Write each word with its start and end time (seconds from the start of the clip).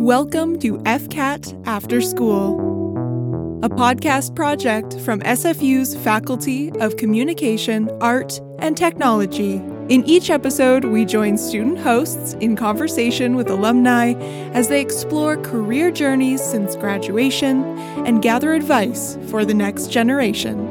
Welcome 0.00 0.58
to 0.60 0.78
FCAT 0.78 1.66
After 1.66 2.00
School, 2.00 2.56
a 3.62 3.68
podcast 3.68 4.34
project 4.34 4.98
from 5.00 5.20
SFU's 5.20 5.94
Faculty 5.94 6.72
of 6.80 6.96
Communication, 6.96 7.90
Art, 8.00 8.40
and 8.60 8.78
Technology. 8.78 9.56
In 9.90 10.02
each 10.06 10.30
episode, 10.30 10.86
we 10.86 11.04
join 11.04 11.36
student 11.36 11.78
hosts 11.80 12.32
in 12.40 12.56
conversation 12.56 13.36
with 13.36 13.50
alumni 13.50 14.14
as 14.54 14.68
they 14.68 14.80
explore 14.80 15.36
career 15.36 15.90
journeys 15.90 16.42
since 16.42 16.76
graduation 16.76 17.62
and 18.06 18.22
gather 18.22 18.54
advice 18.54 19.18
for 19.28 19.44
the 19.44 19.52
next 19.52 19.88
generation. 19.88 20.66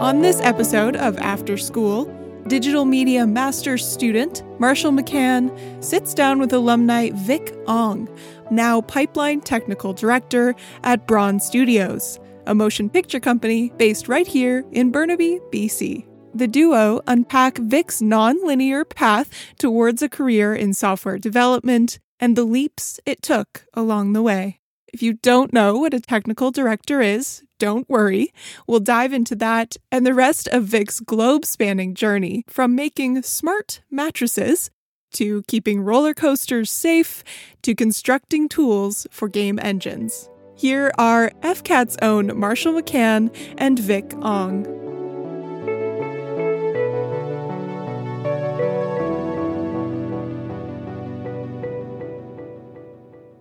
On 0.00 0.20
this 0.20 0.40
episode 0.40 0.96
of 0.96 1.16
After 1.18 1.56
School, 1.56 2.12
digital 2.52 2.84
media 2.84 3.26
master's 3.26 3.82
student 3.82 4.42
Marshall 4.60 4.92
McCann 4.92 5.50
sits 5.82 6.12
down 6.12 6.38
with 6.38 6.52
alumni 6.52 7.08
Vic 7.14 7.56
Ong, 7.66 8.06
now 8.50 8.82
pipeline 8.82 9.40
technical 9.40 9.94
director 9.94 10.54
at 10.84 11.06
Bron 11.06 11.40
Studios, 11.40 12.20
a 12.46 12.54
motion 12.54 12.90
picture 12.90 13.20
company 13.20 13.72
based 13.78 14.06
right 14.06 14.26
here 14.26 14.66
in 14.70 14.90
Burnaby, 14.90 15.40
BC. 15.50 16.06
The 16.34 16.46
duo 16.46 17.00
unpack 17.06 17.56
Vic's 17.56 18.02
non-linear 18.02 18.84
path 18.84 19.30
towards 19.58 20.02
a 20.02 20.10
career 20.10 20.54
in 20.54 20.74
software 20.74 21.16
development 21.16 22.00
and 22.20 22.36
the 22.36 22.44
leaps 22.44 23.00
it 23.06 23.22
took 23.22 23.64
along 23.72 24.12
the 24.12 24.20
way. 24.20 24.61
If 24.92 25.02
you 25.02 25.14
don't 25.14 25.54
know 25.54 25.78
what 25.78 25.94
a 25.94 26.00
technical 26.00 26.50
director 26.50 27.00
is, 27.00 27.42
don't 27.58 27.88
worry. 27.88 28.30
We'll 28.66 28.80
dive 28.80 29.14
into 29.14 29.34
that 29.36 29.78
and 29.90 30.04
the 30.04 30.12
rest 30.12 30.48
of 30.48 30.64
Vic's 30.64 31.00
globe 31.00 31.46
spanning 31.46 31.94
journey 31.94 32.44
from 32.46 32.74
making 32.74 33.22
smart 33.22 33.80
mattresses 33.90 34.70
to 35.14 35.42
keeping 35.48 35.80
roller 35.80 36.12
coasters 36.12 36.70
safe 36.70 37.24
to 37.62 37.74
constructing 37.74 38.50
tools 38.50 39.06
for 39.10 39.28
game 39.28 39.58
engines. 39.62 40.28
Here 40.56 40.92
are 40.98 41.30
FCAT's 41.40 41.96
own 42.02 42.38
Marshall 42.38 42.74
McCann 42.74 43.34
and 43.56 43.78
Vic 43.78 44.12
Ong. 44.20 44.66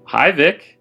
Hi, 0.06 0.32
Vic. 0.32 0.81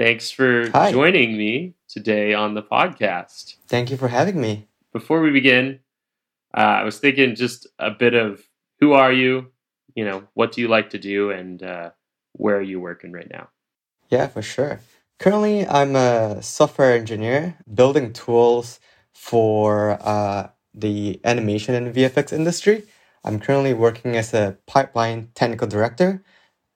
Thanks 0.00 0.30
for 0.30 0.70
Hi. 0.70 0.92
joining 0.92 1.36
me 1.36 1.74
today 1.86 2.32
on 2.32 2.54
the 2.54 2.62
podcast. 2.62 3.56
Thank 3.68 3.90
you 3.90 3.98
for 3.98 4.08
having 4.08 4.40
me. 4.40 4.66
Before 4.94 5.20
we 5.20 5.30
begin, 5.30 5.80
uh, 6.56 6.80
I 6.80 6.84
was 6.84 6.98
thinking 6.98 7.34
just 7.34 7.66
a 7.78 7.90
bit 7.90 8.14
of 8.14 8.40
who 8.80 8.94
are 8.94 9.12
you? 9.12 9.52
You 9.94 10.06
know, 10.06 10.22
what 10.32 10.52
do 10.52 10.62
you 10.62 10.68
like 10.68 10.88
to 10.90 10.98
do, 10.98 11.30
and 11.30 11.62
uh, 11.62 11.90
where 12.32 12.56
are 12.56 12.62
you 12.62 12.80
working 12.80 13.12
right 13.12 13.28
now? 13.30 13.50
Yeah, 14.08 14.28
for 14.28 14.40
sure. 14.40 14.80
Currently, 15.18 15.66
I'm 15.66 15.94
a 15.94 16.42
software 16.42 16.94
engineer 16.94 17.58
building 17.74 18.14
tools 18.14 18.80
for 19.12 19.98
uh, 20.00 20.48
the 20.72 21.20
animation 21.24 21.74
and 21.74 21.94
VFX 21.94 22.32
industry. 22.32 22.84
I'm 23.22 23.38
currently 23.38 23.74
working 23.74 24.16
as 24.16 24.32
a 24.32 24.56
pipeline 24.66 25.28
technical 25.34 25.68
director 25.68 26.24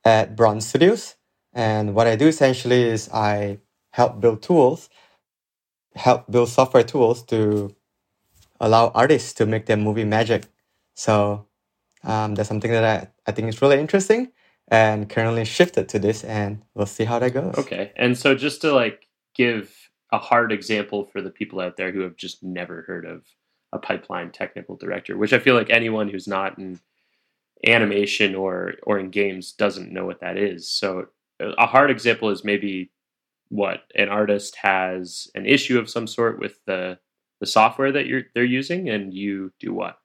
at 0.04 0.36
Bron 0.36 0.60
Studios. 0.60 1.14
And 1.54 1.94
what 1.94 2.06
I 2.06 2.16
do 2.16 2.26
essentially 2.26 2.82
is 2.82 3.08
I 3.10 3.58
help 3.90 4.20
build 4.20 4.42
tools, 4.42 4.90
help 5.94 6.30
build 6.30 6.48
software 6.48 6.82
tools 6.82 7.22
to 7.24 7.74
allow 8.60 8.88
artists 8.88 9.32
to 9.34 9.46
make 9.46 9.66
their 9.66 9.76
movie 9.76 10.04
magic. 10.04 10.44
So 10.94 11.46
um, 12.02 12.34
that's 12.34 12.48
something 12.48 12.72
that 12.72 12.84
I, 12.84 13.30
I 13.30 13.32
think 13.32 13.48
is 13.48 13.62
really 13.62 13.78
interesting 13.78 14.32
and 14.68 15.08
currently 15.08 15.44
shifted 15.44 15.88
to 15.90 15.98
this 15.98 16.24
and 16.24 16.62
we'll 16.74 16.86
see 16.86 17.04
how 17.04 17.18
that 17.18 17.34
goes. 17.34 17.54
Okay, 17.56 17.92
and 17.96 18.16
so 18.16 18.34
just 18.34 18.60
to 18.62 18.72
like 18.72 19.08
give 19.34 19.72
a 20.12 20.18
hard 20.18 20.52
example 20.52 21.04
for 21.04 21.20
the 21.20 21.30
people 21.30 21.60
out 21.60 21.76
there 21.76 21.92
who 21.92 22.00
have 22.00 22.16
just 22.16 22.42
never 22.42 22.82
heard 22.82 23.04
of 23.04 23.22
a 23.72 23.78
pipeline 23.78 24.30
technical 24.30 24.76
director, 24.76 25.16
which 25.16 25.32
I 25.32 25.38
feel 25.38 25.54
like 25.54 25.70
anyone 25.70 26.08
who's 26.08 26.28
not 26.28 26.58
in 26.58 26.80
animation 27.66 28.34
or 28.34 28.74
or 28.82 28.98
in 28.98 29.10
games 29.10 29.52
doesn't 29.52 29.92
know 29.92 30.06
what 30.06 30.20
that 30.20 30.36
is. 30.36 30.68
So 30.68 31.08
a 31.58 31.66
hard 31.66 31.90
example 31.90 32.30
is 32.30 32.44
maybe 32.44 32.90
what 33.50 33.82
an 33.96 34.08
artist 34.08 34.56
has 34.56 35.28
an 35.34 35.46
issue 35.46 35.78
of 35.78 35.90
some 35.90 36.06
sort 36.06 36.38
with 36.38 36.58
the 36.66 36.98
the 37.40 37.46
software 37.46 37.92
that 37.92 38.06
you're 38.06 38.24
they're 38.34 38.44
using 38.44 38.88
and 38.88 39.14
you 39.14 39.52
do 39.60 39.72
what 39.74 39.98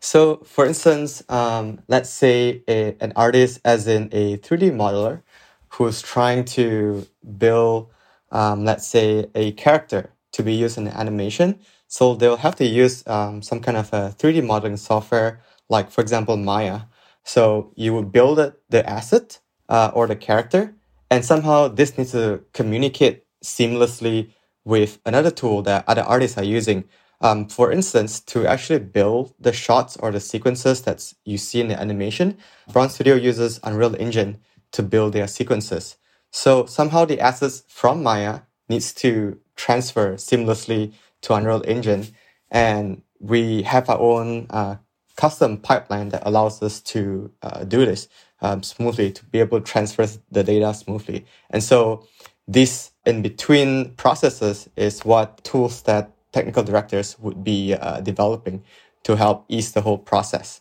So, 0.00 0.38
for 0.44 0.66
instance, 0.66 1.22
um, 1.28 1.80
let's 1.88 2.10
say 2.10 2.62
a, 2.68 2.96
an 3.00 3.12
artist, 3.16 3.60
as 3.64 3.86
in 3.86 4.08
a 4.12 4.38
3D 4.38 4.70
modeler, 4.72 5.22
who's 5.70 6.02
trying 6.02 6.44
to 6.56 7.06
build, 7.38 7.90
um, 8.32 8.64
let's 8.64 8.86
say, 8.86 9.26
a 9.34 9.52
character 9.52 10.12
to 10.32 10.42
be 10.42 10.54
used 10.54 10.78
in 10.78 10.86
an 10.88 10.94
animation. 10.94 11.60
So, 11.88 12.14
they'll 12.14 12.38
have 12.38 12.56
to 12.56 12.66
use 12.66 13.06
um, 13.06 13.42
some 13.42 13.60
kind 13.60 13.76
of 13.76 13.92
a 13.92 14.14
3D 14.18 14.44
modeling 14.46 14.76
software, 14.78 15.40
like, 15.68 15.90
for 15.90 16.00
example, 16.02 16.36
Maya. 16.36 16.82
So, 17.24 17.72
you 17.76 17.94
would 17.94 18.12
build 18.12 18.38
the 18.70 18.88
asset 18.90 19.40
uh, 19.70 19.90
or 19.94 20.06
the 20.06 20.16
character, 20.16 20.74
and 21.10 21.24
somehow 21.24 21.68
this 21.68 21.96
needs 21.96 22.12
to 22.12 22.42
communicate 22.52 23.24
seamlessly 23.42 24.32
with 24.64 24.98
another 25.06 25.30
tool 25.30 25.62
that 25.62 25.84
other 25.88 26.02
artists 26.02 26.36
are 26.36 26.44
using. 26.44 26.84
Um, 27.22 27.48
for 27.48 27.70
instance, 27.70 28.20
to 28.20 28.46
actually 28.46 28.80
build 28.80 29.34
the 29.38 29.52
shots 29.52 29.96
or 29.98 30.10
the 30.10 30.20
sequences 30.20 30.82
that 30.82 31.12
you 31.24 31.38
see 31.38 31.60
in 31.60 31.68
the 31.68 31.80
animation, 31.80 32.38
Bron 32.72 32.88
Studio 32.88 33.14
uses 33.14 33.60
Unreal 33.62 33.94
Engine 33.96 34.38
to 34.72 34.82
build 34.82 35.12
their 35.12 35.26
sequences. 35.26 35.96
So 36.30 36.66
somehow 36.66 37.04
the 37.04 37.20
assets 37.20 37.62
from 37.68 38.02
Maya 38.02 38.40
needs 38.68 38.92
to 38.94 39.38
transfer 39.56 40.14
seamlessly 40.14 40.94
to 41.22 41.34
Unreal 41.34 41.62
Engine, 41.66 42.06
and 42.50 43.02
we 43.18 43.62
have 43.62 43.90
our 43.90 43.98
own 43.98 44.46
uh, 44.48 44.76
custom 45.16 45.58
pipeline 45.58 46.08
that 46.08 46.22
allows 46.24 46.62
us 46.62 46.80
to 46.80 47.30
uh, 47.42 47.64
do 47.64 47.84
this 47.84 48.08
um, 48.42 48.62
smoothly 48.62 49.12
to 49.12 49.24
be 49.26 49.40
able 49.40 49.60
to 49.60 49.64
transfer 49.64 50.06
the 50.30 50.44
data 50.44 50.72
smoothly. 50.74 51.26
And 51.50 51.62
so 51.62 52.06
this 52.48 52.90
in 53.06 53.22
between 53.22 53.94
processes 53.94 54.68
is 54.76 55.04
what 55.04 55.42
tools 55.44 55.82
that 55.82 56.10
technical 56.32 56.62
directors 56.62 57.18
would 57.18 57.42
be 57.44 57.74
uh, 57.74 58.00
developing 58.00 58.62
to 59.02 59.16
help 59.16 59.44
ease 59.48 59.72
the 59.72 59.80
whole 59.80 59.98
process. 59.98 60.60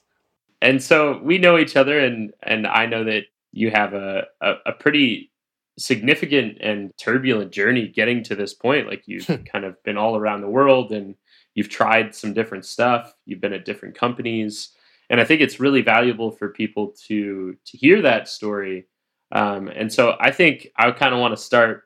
and 0.61 0.81
so 0.81 1.19
we 1.23 1.37
know 1.37 1.57
each 1.57 1.75
other 1.75 1.99
and 1.99 2.33
and 2.43 2.67
i 2.67 2.85
know 2.85 3.03
that 3.03 3.23
you 3.51 3.71
have 3.71 3.93
a 3.93 4.25
a, 4.41 4.53
a 4.67 4.71
pretty 4.73 5.31
significant 5.77 6.57
and 6.59 6.91
turbulent 6.97 7.51
journey 7.51 7.87
getting 7.87 8.21
to 8.23 8.35
this 8.35 8.53
point 8.53 8.87
like 8.87 9.03
you've 9.05 9.27
kind 9.51 9.65
of 9.65 9.81
been 9.83 9.97
all 9.97 10.17
around 10.17 10.41
the 10.41 10.49
world 10.49 10.91
and 10.91 11.15
you've 11.55 11.69
tried 11.69 12.13
some 12.13 12.33
different 12.33 12.65
stuff 12.65 13.15
you've 13.25 13.41
been 13.41 13.53
at 13.53 13.65
different 13.65 13.95
companies 13.95 14.69
and 15.09 15.19
i 15.19 15.23
think 15.23 15.41
it's 15.41 15.59
really 15.59 15.81
valuable 15.81 16.31
for 16.31 16.49
people 16.49 16.93
to 17.07 17.55
to 17.65 17.77
hear 17.77 18.01
that 18.01 18.27
story 18.27 18.87
um, 19.31 19.67
and 19.69 19.91
so 19.91 20.15
i 20.19 20.31
think 20.31 20.67
i 20.77 20.89
kind 20.91 21.13
of 21.13 21.19
want 21.19 21.35
to 21.35 21.41
start 21.41 21.83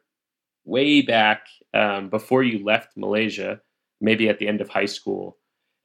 way 0.66 1.02
back 1.02 1.46
um, 1.74 2.10
before 2.10 2.44
you 2.44 2.64
left 2.64 2.96
malaysia 2.98 3.60
maybe 4.02 4.30
at 4.30 4.40
the 4.40 4.48
end 4.48 4.62
of 4.62 4.70
high 4.70 4.86
school 4.86 5.38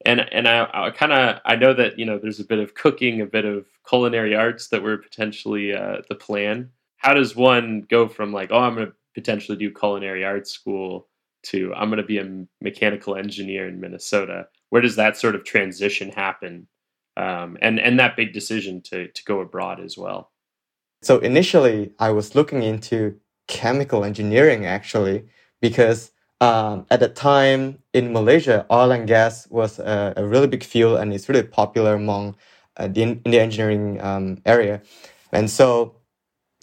and 0.05 0.21
and 0.31 0.47
I, 0.47 0.67
I 0.73 0.91
kind 0.91 1.11
of 1.11 1.39
I 1.45 1.55
know 1.55 1.73
that 1.73 1.99
you 1.99 2.05
know 2.05 2.17
there's 2.17 2.39
a 2.39 2.45
bit 2.45 2.59
of 2.59 2.73
cooking, 2.75 3.21
a 3.21 3.25
bit 3.25 3.45
of 3.45 3.65
culinary 3.87 4.35
arts 4.35 4.69
that 4.69 4.83
were 4.83 4.97
potentially 4.97 5.73
uh, 5.73 5.97
the 6.09 6.15
plan. 6.15 6.69
How 6.97 7.13
does 7.13 7.35
one 7.35 7.85
go 7.89 8.07
from 8.07 8.31
like 8.31 8.49
oh 8.51 8.59
I'm 8.59 8.75
going 8.75 8.87
to 8.87 8.93
potentially 9.15 9.57
do 9.57 9.71
culinary 9.71 10.23
arts 10.23 10.51
school 10.51 11.07
to 11.43 11.73
I'm 11.73 11.89
going 11.89 11.97
to 11.97 12.03
be 12.03 12.19
a 12.19 12.45
mechanical 12.61 13.15
engineer 13.15 13.67
in 13.67 13.79
Minnesota? 13.79 14.47
Where 14.69 14.81
does 14.81 14.95
that 14.95 15.17
sort 15.17 15.35
of 15.35 15.43
transition 15.43 16.09
happen? 16.09 16.67
Um, 17.19 17.57
and 17.61 17.79
and 17.79 17.99
that 17.99 18.15
big 18.15 18.31
decision 18.33 18.81
to 18.89 19.09
to 19.09 19.23
go 19.25 19.41
abroad 19.41 19.79
as 19.79 19.97
well. 19.97 20.31
So 21.01 21.19
initially, 21.19 21.91
I 21.99 22.11
was 22.11 22.33
looking 22.33 22.63
into 22.63 23.19
chemical 23.47 24.05
engineering 24.05 24.65
actually 24.65 25.25
because 25.59 26.11
um, 26.39 26.85
at 26.89 27.01
the 27.01 27.09
time 27.09 27.79
in 27.93 28.13
Malaysia, 28.13 28.65
oil 28.71 28.91
and 28.91 29.05
gas 29.07 29.47
was 29.49 29.79
a, 29.79 30.13
a 30.15 30.25
really 30.25 30.47
big 30.47 30.63
field 30.63 30.99
and 30.99 31.13
it's 31.13 31.27
really 31.27 31.43
popular 31.43 31.95
among 31.95 32.35
uh, 32.77 32.87
the, 32.87 33.01
in 33.01 33.21
the 33.25 33.39
engineering 33.39 33.99
um, 34.01 34.41
area. 34.45 34.81
And 35.33 35.49
so 35.49 35.95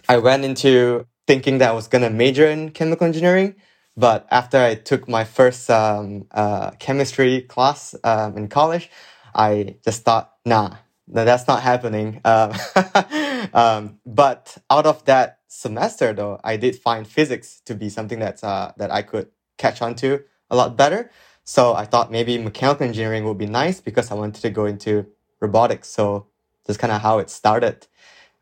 I 0.08 0.16
went 0.18 0.44
into 0.44 1.06
thinking 1.26 1.58
that 1.58 1.70
I 1.70 1.72
was 1.72 1.88
going 1.88 2.02
to 2.02 2.10
major 2.10 2.46
in 2.46 2.70
chemical 2.70 3.06
engineering. 3.06 3.56
But 3.96 4.26
after 4.30 4.58
I 4.58 4.74
took 4.74 5.08
my 5.08 5.24
first 5.24 5.68
um, 5.70 6.26
uh, 6.30 6.70
chemistry 6.78 7.42
class 7.42 7.94
um, 8.04 8.36
in 8.36 8.48
college, 8.48 8.90
I 9.34 9.76
just 9.84 10.04
thought, 10.04 10.35
nah, 10.46 10.78
no, 11.08 11.26
that's 11.26 11.48
not 11.48 11.62
happening. 11.62 12.22
Um, 12.26 12.54
um, 13.54 14.00
but 14.06 14.58
out 14.70 14.86
of 14.86 15.04
that 15.06 15.40
semester, 15.48 16.14
though, 16.14 16.40
I 16.44 16.58
did 16.58 16.76
find 16.76 17.08
physics 17.08 17.62
to 17.66 17.76
be 17.76 17.90
something 17.90 18.20
that's 18.20 18.44
uh, 18.44 18.72
that 18.78 18.92
I 18.92 19.02
could 19.02 19.28
catch 19.58 19.82
on 19.82 19.96
to 19.96 20.24
a 20.50 20.56
lot 20.56 20.76
better. 20.78 21.10
So 21.44 21.74
I 21.74 21.86
thought 21.86 22.12
maybe 22.12 22.38
mechanical 22.38 22.86
engineering 22.86 23.24
would 23.26 23.38
be 23.38 23.46
nice 23.46 23.80
because 23.80 24.12
I 24.12 24.16
wanted 24.16 24.42
to 24.42 24.50
go 24.50 24.66
into 24.66 25.06
robotics. 25.40 25.88
So 25.90 26.28
that's 26.66 26.78
kind 26.78 26.92
of 26.94 27.02
how 27.02 27.20
it 27.20 27.30
started. 27.30 27.88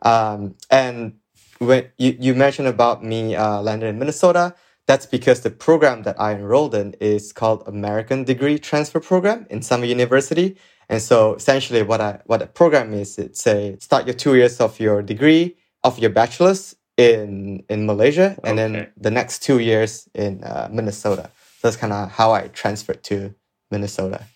Um, 0.02 0.56
and 0.70 1.16
when 1.58 1.90
you, 1.98 2.16
you 2.20 2.34
mentioned 2.34 2.68
about 2.68 3.04
me 3.04 3.36
uh, 3.36 3.62
landing 3.62 3.90
in 3.90 3.98
Minnesota, 4.00 4.54
that's 4.86 5.06
because 5.06 5.40
the 5.40 5.50
program 5.50 6.02
that 6.02 6.20
I 6.20 6.32
enrolled 6.34 6.74
in 6.74 6.94
is 7.00 7.32
called 7.32 7.62
American 7.66 8.24
Degree 8.24 8.58
Transfer 8.58 9.00
Program 9.00 9.46
in 9.50 9.60
Sunway 9.60 9.88
University. 9.88 10.56
And 10.88 11.00
so 11.00 11.34
essentially 11.34 11.82
what 11.82 12.00
I 12.00 12.20
what 12.26 12.40
the 12.40 12.46
program 12.46 12.92
is, 12.92 13.18
it's 13.18 13.46
a 13.46 13.76
start 13.80 14.06
your 14.06 14.14
two 14.14 14.34
years 14.34 14.60
of 14.60 14.78
your 14.78 15.02
degree 15.02 15.56
of 15.82 15.98
your 15.98 16.10
bachelor's 16.10 16.76
in 16.96 17.64
in 17.68 17.86
Malaysia 17.86 18.36
and 18.44 18.58
okay. 18.58 18.72
then 18.72 18.92
the 18.96 19.10
next 19.10 19.42
two 19.42 19.58
years 19.58 20.08
in 20.14 20.44
uh, 20.44 20.68
Minnesota. 20.70 21.30
So 21.58 21.68
that's 21.68 21.76
kind 21.76 21.92
of 21.92 22.10
how 22.10 22.32
I 22.32 22.48
transferred 22.48 23.02
to 23.04 23.34
Minnesota. 23.70 24.26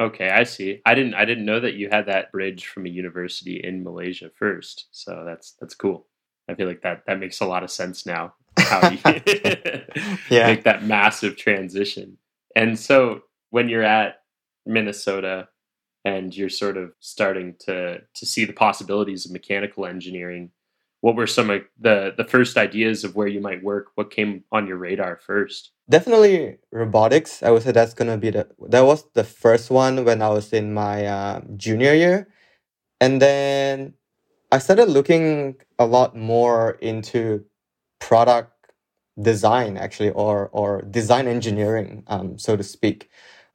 Okay, 0.00 0.28
I 0.28 0.42
see. 0.42 0.82
I 0.84 0.94
didn't 0.96 1.14
I 1.14 1.24
didn't 1.24 1.44
know 1.44 1.60
that 1.60 1.74
you 1.74 1.88
had 1.88 2.06
that 2.06 2.32
bridge 2.32 2.66
from 2.66 2.86
a 2.86 2.88
university 2.88 3.60
in 3.62 3.84
Malaysia 3.84 4.30
first. 4.34 4.88
So 4.90 5.22
that's 5.24 5.52
that's 5.60 5.74
cool. 5.74 6.08
I 6.48 6.54
feel 6.54 6.66
like 6.66 6.82
that 6.82 7.04
that 7.06 7.20
makes 7.20 7.40
a 7.40 7.46
lot 7.46 7.62
of 7.62 7.70
sense 7.70 8.04
now. 8.04 8.34
How 8.64 8.90
you 8.90 8.98
yeah. 10.30 10.46
make 10.46 10.64
that 10.64 10.82
massive 10.82 11.36
transition. 11.36 12.18
And 12.56 12.78
so 12.78 13.22
when 13.50 13.68
you're 13.68 13.82
at 13.82 14.22
Minnesota 14.66 15.48
and 16.04 16.36
you're 16.36 16.48
sort 16.48 16.76
of 16.76 16.92
starting 17.00 17.54
to 17.60 18.00
to 18.00 18.26
see 18.26 18.44
the 18.44 18.52
possibilities 18.52 19.26
of 19.26 19.32
mechanical 19.32 19.86
engineering, 19.86 20.50
what 21.00 21.16
were 21.16 21.26
some 21.26 21.50
of 21.50 21.62
the 21.78 22.14
the 22.16 22.24
first 22.24 22.56
ideas 22.56 23.04
of 23.04 23.14
where 23.14 23.26
you 23.26 23.40
might 23.40 23.62
work? 23.62 23.88
What 23.94 24.10
came 24.10 24.44
on 24.52 24.66
your 24.66 24.78
radar 24.78 25.16
first? 25.16 25.70
Definitely 25.88 26.58
robotics. 26.72 27.42
I 27.42 27.50
would 27.50 27.62
say 27.62 27.72
that's 27.72 27.94
gonna 27.94 28.16
be 28.16 28.30
the 28.30 28.48
that 28.68 28.86
was 28.86 29.04
the 29.12 29.24
first 29.24 29.70
one 29.70 30.04
when 30.04 30.22
I 30.22 30.28
was 30.28 30.52
in 30.52 30.72
my 30.72 31.06
uh, 31.06 31.40
junior 31.56 31.94
year, 31.94 32.28
and 33.00 33.20
then 33.20 33.94
I 34.50 34.58
started 34.58 34.88
looking 34.88 35.56
a 35.78 35.84
lot 35.84 36.16
more 36.16 36.78
into 36.80 37.44
product 37.98 38.53
design 39.20 39.76
actually 39.76 40.10
or 40.10 40.48
or 40.52 40.82
design 40.82 41.28
engineering 41.28 42.04
um, 42.08 42.38
so 42.38 42.56
to 42.56 42.62
speak. 42.62 43.10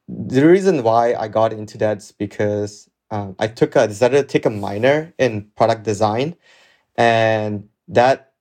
The 0.08 0.46
reason 0.46 0.82
why 0.82 1.14
i 1.14 1.28
got 1.28 1.52
into 1.52 1.78
that 1.78 1.98
is 1.98 2.12
because 2.12 2.88
um, 3.10 3.36
i 3.38 3.46
took 3.46 3.76
a 3.76 3.86
decided 3.88 4.16
to 4.22 4.24
take 4.32 4.46
a 4.46 4.50
minor 4.50 5.12
in 5.18 5.50
product 5.56 5.84
design 5.84 6.36
and 6.96 7.68
that 7.88 8.32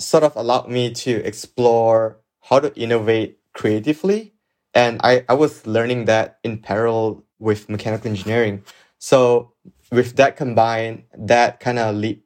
sort 0.00 0.24
of 0.24 0.36
allowed 0.36 0.68
me 0.68 0.92
to 0.92 1.12
explore 1.24 2.20
how 2.42 2.60
to 2.60 2.74
innovate 2.78 3.38
creatively 3.54 4.34
and 4.74 5.00
I, 5.02 5.24
I 5.28 5.34
was 5.34 5.66
learning 5.66 6.04
that 6.04 6.38
in 6.44 6.58
parallel 6.58 7.24
with 7.38 7.68
mechanical 7.70 8.10
engineering. 8.10 8.62
So 8.98 9.54
with 9.90 10.16
that 10.16 10.36
combined 10.36 11.04
that 11.16 11.60
kind 11.60 11.78
of 11.78 11.96
lead, 11.96 12.20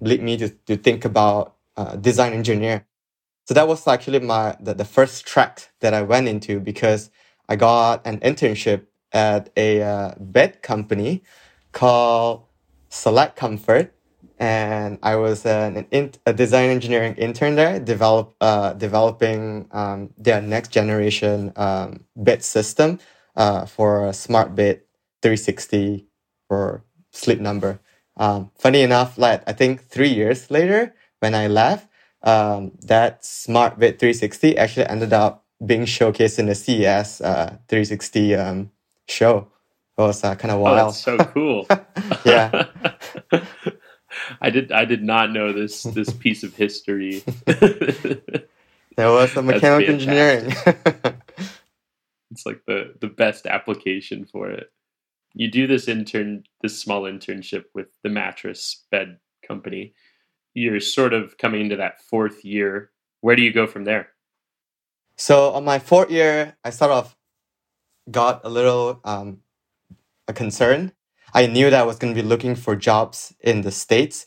lead 0.00 0.22
me 0.22 0.38
to, 0.38 0.48
to 0.48 0.76
think 0.76 1.04
about 1.04 1.56
uh, 1.76 1.96
design 1.96 2.32
engineer 2.32 2.86
so 3.44 3.54
that 3.54 3.66
was 3.66 3.86
actually 3.86 4.20
my 4.20 4.56
the, 4.60 4.74
the 4.74 4.84
first 4.84 5.26
track 5.26 5.70
that 5.80 5.94
i 5.94 6.02
went 6.02 6.28
into 6.28 6.60
because 6.60 7.10
i 7.48 7.56
got 7.56 8.06
an 8.06 8.18
internship 8.20 8.86
at 9.12 9.50
a 9.56 9.82
uh, 9.82 10.14
bed 10.18 10.62
company 10.62 11.22
called 11.72 12.44
select 12.88 13.36
comfort 13.36 13.94
and 14.40 14.98
I 15.02 15.16
was 15.16 15.44
an, 15.44 15.86
an 15.92 16.12
a 16.24 16.32
design 16.32 16.70
engineering 16.70 17.14
intern 17.16 17.56
there, 17.56 17.78
develop 17.78 18.34
uh, 18.40 18.72
developing 18.72 19.68
um, 19.70 20.10
their 20.16 20.40
next 20.40 20.70
generation 20.70 21.52
um, 21.56 22.04
bed 22.16 22.42
system 22.42 22.98
uh, 23.36 23.66
for 23.66 24.06
a 24.06 24.14
smart 24.14 24.54
bed 24.54 24.80
360 25.20 26.06
for 26.48 26.82
sleep 27.10 27.38
number. 27.38 27.80
Um, 28.16 28.50
funny 28.58 28.80
enough, 28.80 29.18
like 29.18 29.42
I 29.46 29.52
think 29.52 29.82
three 29.84 30.08
years 30.08 30.50
later 30.50 30.94
when 31.20 31.34
I 31.34 31.46
left, 31.46 31.86
um, 32.22 32.72
that 32.82 33.24
smart 33.24 33.78
bed 33.78 33.98
360 33.98 34.56
actually 34.58 34.86
ended 34.86 35.12
up 35.12 35.44
being 35.64 35.82
showcased 35.82 36.38
in 36.38 36.46
the 36.46 36.54
CES 36.54 37.20
uh, 37.20 37.56
360 37.68 38.34
um, 38.34 38.70
show. 39.08 39.48
It 39.98 40.02
was 40.02 40.24
uh, 40.24 40.34
kind 40.34 40.52
of 40.52 40.60
wild. 40.60 40.78
Oh, 40.78 40.84
that's 40.86 40.98
so 40.98 41.18
cool. 41.34 41.66
yeah. 42.24 42.66
I 44.40 44.50
did. 44.50 44.72
I 44.72 44.84
did 44.84 45.02
not 45.02 45.30
know 45.30 45.52
this 45.52 45.82
this 45.82 46.12
piece 46.12 46.42
of 46.42 46.54
history. 46.54 47.22
there 47.44 48.42
was 48.96 49.30
some 49.32 49.46
mechanical 49.46 49.94
engineering. 49.94 50.52
it's 52.30 52.44
like 52.44 52.62
the 52.66 52.94
the 53.00 53.06
best 53.06 53.46
application 53.46 54.24
for 54.24 54.50
it. 54.50 54.72
You 55.34 55.50
do 55.50 55.66
this 55.66 55.86
intern, 55.86 56.44
this 56.60 56.80
small 56.80 57.02
internship 57.02 57.66
with 57.74 57.88
the 58.02 58.08
mattress 58.08 58.84
bed 58.90 59.18
company. 59.46 59.94
You're 60.54 60.80
sort 60.80 61.12
of 61.12 61.38
coming 61.38 61.62
into 61.62 61.76
that 61.76 62.00
fourth 62.02 62.44
year. 62.44 62.90
Where 63.20 63.36
do 63.36 63.42
you 63.42 63.52
go 63.52 63.66
from 63.66 63.84
there? 63.84 64.08
So 65.16 65.52
on 65.52 65.64
my 65.64 65.78
fourth 65.78 66.10
year, 66.10 66.56
I 66.64 66.70
sort 66.70 66.90
of 66.90 67.16
got 68.10 68.40
a 68.44 68.48
little 68.48 69.00
um, 69.04 69.40
a 70.26 70.32
concern 70.32 70.92
I 71.32 71.46
knew 71.46 71.70
that 71.70 71.80
I 71.80 71.84
was 71.84 71.98
going 71.98 72.14
to 72.14 72.22
be 72.22 72.26
looking 72.26 72.54
for 72.54 72.74
jobs 72.74 73.34
in 73.40 73.62
the 73.62 73.70
States. 73.70 74.26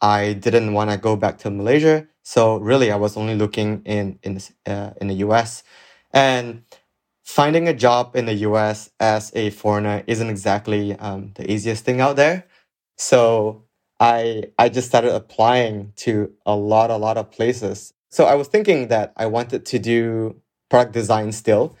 I 0.00 0.32
didn't 0.32 0.72
want 0.72 0.90
to 0.90 0.96
go 0.96 1.16
back 1.16 1.38
to 1.38 1.50
Malaysia. 1.50 2.06
So 2.22 2.56
really, 2.56 2.90
I 2.90 2.96
was 2.96 3.16
only 3.16 3.34
looking 3.34 3.82
in, 3.84 4.18
in, 4.22 4.40
uh, 4.66 4.92
in 5.00 5.08
the 5.08 5.14
US. 5.26 5.62
And 6.12 6.64
finding 7.22 7.68
a 7.68 7.74
job 7.74 8.16
in 8.16 8.26
the 8.26 8.34
US 8.48 8.90
as 8.98 9.30
a 9.34 9.50
foreigner 9.50 10.02
isn't 10.06 10.28
exactly 10.28 10.96
um, 10.96 11.32
the 11.36 11.50
easiest 11.50 11.84
thing 11.84 12.00
out 12.00 12.16
there. 12.16 12.46
So 12.96 13.64
I, 14.00 14.44
I 14.58 14.70
just 14.70 14.88
started 14.88 15.14
applying 15.14 15.92
to 15.98 16.32
a 16.46 16.56
lot, 16.56 16.90
a 16.90 16.96
lot 16.96 17.18
of 17.18 17.30
places. 17.30 17.94
So 18.10 18.26
I 18.26 18.34
was 18.34 18.48
thinking 18.48 18.88
that 18.88 19.12
I 19.16 19.26
wanted 19.26 19.66
to 19.66 19.78
do 19.78 20.40
product 20.70 20.94
design 20.94 21.32
still. 21.32 21.76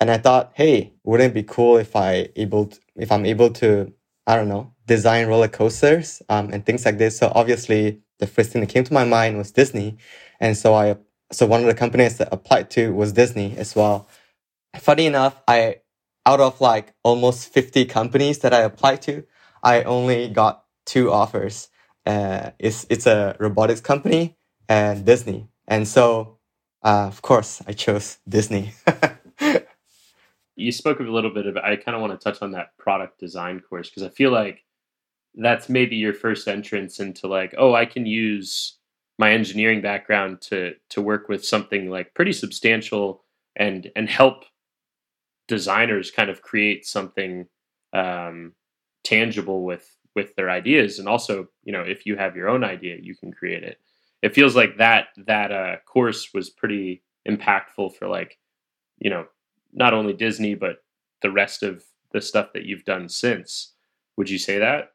And 0.00 0.10
I 0.10 0.18
thought, 0.18 0.52
hey, 0.54 0.92
wouldn't 1.04 1.32
it 1.32 1.34
be 1.34 1.44
cool 1.44 1.78
if 1.78 1.96
I 1.96 2.28
able 2.36 2.66
to, 2.66 2.80
if 2.96 3.12
I'm 3.12 3.26
able 3.26 3.50
to 3.52 3.92
I 4.26 4.36
don't 4.36 4.48
know, 4.48 4.72
design 4.86 5.28
roller 5.28 5.48
coasters 5.48 6.22
um, 6.30 6.50
and 6.52 6.64
things 6.64 6.84
like 6.86 6.98
this. 6.98 7.18
So 7.18 7.32
obviously, 7.34 8.00
the 8.20 8.26
first 8.26 8.52
thing 8.52 8.62
that 8.62 8.68
came 8.70 8.84
to 8.84 8.94
my 8.94 9.04
mind 9.04 9.38
was 9.38 9.52
Disney, 9.52 9.98
and 10.40 10.56
so 10.56 10.74
I 10.74 10.96
so 11.32 11.46
one 11.46 11.60
of 11.62 11.66
the 11.66 11.74
companies 11.74 12.18
that 12.18 12.28
applied 12.32 12.70
to 12.72 12.94
was 12.94 13.12
Disney 13.12 13.56
as 13.56 13.76
well. 13.76 14.08
Funny 14.76 15.06
enough, 15.06 15.42
I 15.48 15.78
out 16.26 16.40
of 16.40 16.60
like 16.60 16.94
almost 17.04 17.48
fifty 17.52 17.84
companies 17.84 18.40
that 18.40 18.54
I 18.54 18.60
applied 18.60 19.02
to, 19.02 19.24
I 19.62 19.82
only 19.84 20.28
got 20.28 20.61
two 20.86 21.12
offers. 21.12 21.68
Uh, 22.04 22.50
it's 22.58 22.86
it's 22.90 23.06
a 23.06 23.36
robotics 23.38 23.80
company 23.80 24.36
and 24.68 25.04
Disney, 25.04 25.48
and 25.68 25.86
so 25.86 26.38
uh, 26.82 27.06
of 27.06 27.22
course 27.22 27.62
I 27.66 27.72
chose 27.72 28.18
Disney. 28.28 28.72
you 30.56 30.72
spoke 30.72 31.00
a 31.00 31.02
little 31.02 31.32
bit 31.32 31.46
about 31.46 31.64
i 31.64 31.74
kind 31.76 31.94
of 31.94 32.00
want 32.00 32.12
to 32.12 32.22
touch 32.22 32.42
on 32.42 32.52
that 32.52 32.76
product 32.76 33.18
design 33.18 33.58
course 33.58 33.88
because 33.88 34.02
i 34.02 34.08
feel 34.10 34.30
like 34.30 34.64
that's 35.36 35.68
maybe 35.70 35.96
your 35.96 36.12
first 36.12 36.46
entrance 36.46 37.00
into 37.00 37.26
like 37.26 37.54
oh 37.56 37.74
i 37.74 37.86
can 37.86 38.04
use 38.04 38.76
my 39.18 39.32
engineering 39.32 39.80
background 39.80 40.40
to 40.40 40.74
to 40.90 41.00
work 41.00 41.28
with 41.28 41.44
something 41.44 41.88
like 41.88 42.14
pretty 42.14 42.32
substantial 42.32 43.24
and 43.56 43.90
and 43.96 44.08
help 44.08 44.44
designers 45.48 46.10
kind 46.10 46.30
of 46.30 46.42
create 46.42 46.86
something 46.86 47.46
um, 47.92 48.54
tangible 49.04 49.64
with 49.64 49.96
with 50.14 50.34
their 50.36 50.50
ideas 50.50 50.98
and 50.98 51.08
also 51.08 51.48
you 51.64 51.72
know 51.72 51.82
if 51.82 52.06
you 52.06 52.16
have 52.16 52.36
your 52.36 52.48
own 52.48 52.62
idea 52.64 52.96
you 53.00 53.14
can 53.14 53.32
create 53.32 53.62
it 53.62 53.78
it 54.22 54.34
feels 54.34 54.54
like 54.54 54.76
that 54.78 55.06
that 55.16 55.50
uh, 55.50 55.76
course 55.86 56.32
was 56.34 56.50
pretty 56.50 57.02
impactful 57.28 57.94
for 57.96 58.08
like 58.08 58.38
you 58.98 59.10
know 59.10 59.26
not 59.72 59.94
only 59.94 60.12
Disney 60.12 60.54
but 60.54 60.82
the 61.22 61.30
rest 61.30 61.62
of 61.62 61.82
the 62.12 62.20
stuff 62.20 62.52
that 62.52 62.64
you've 62.64 62.84
done 62.84 63.08
since. 63.08 63.72
Would 64.16 64.28
you 64.28 64.38
say 64.38 64.58
that? 64.58 64.92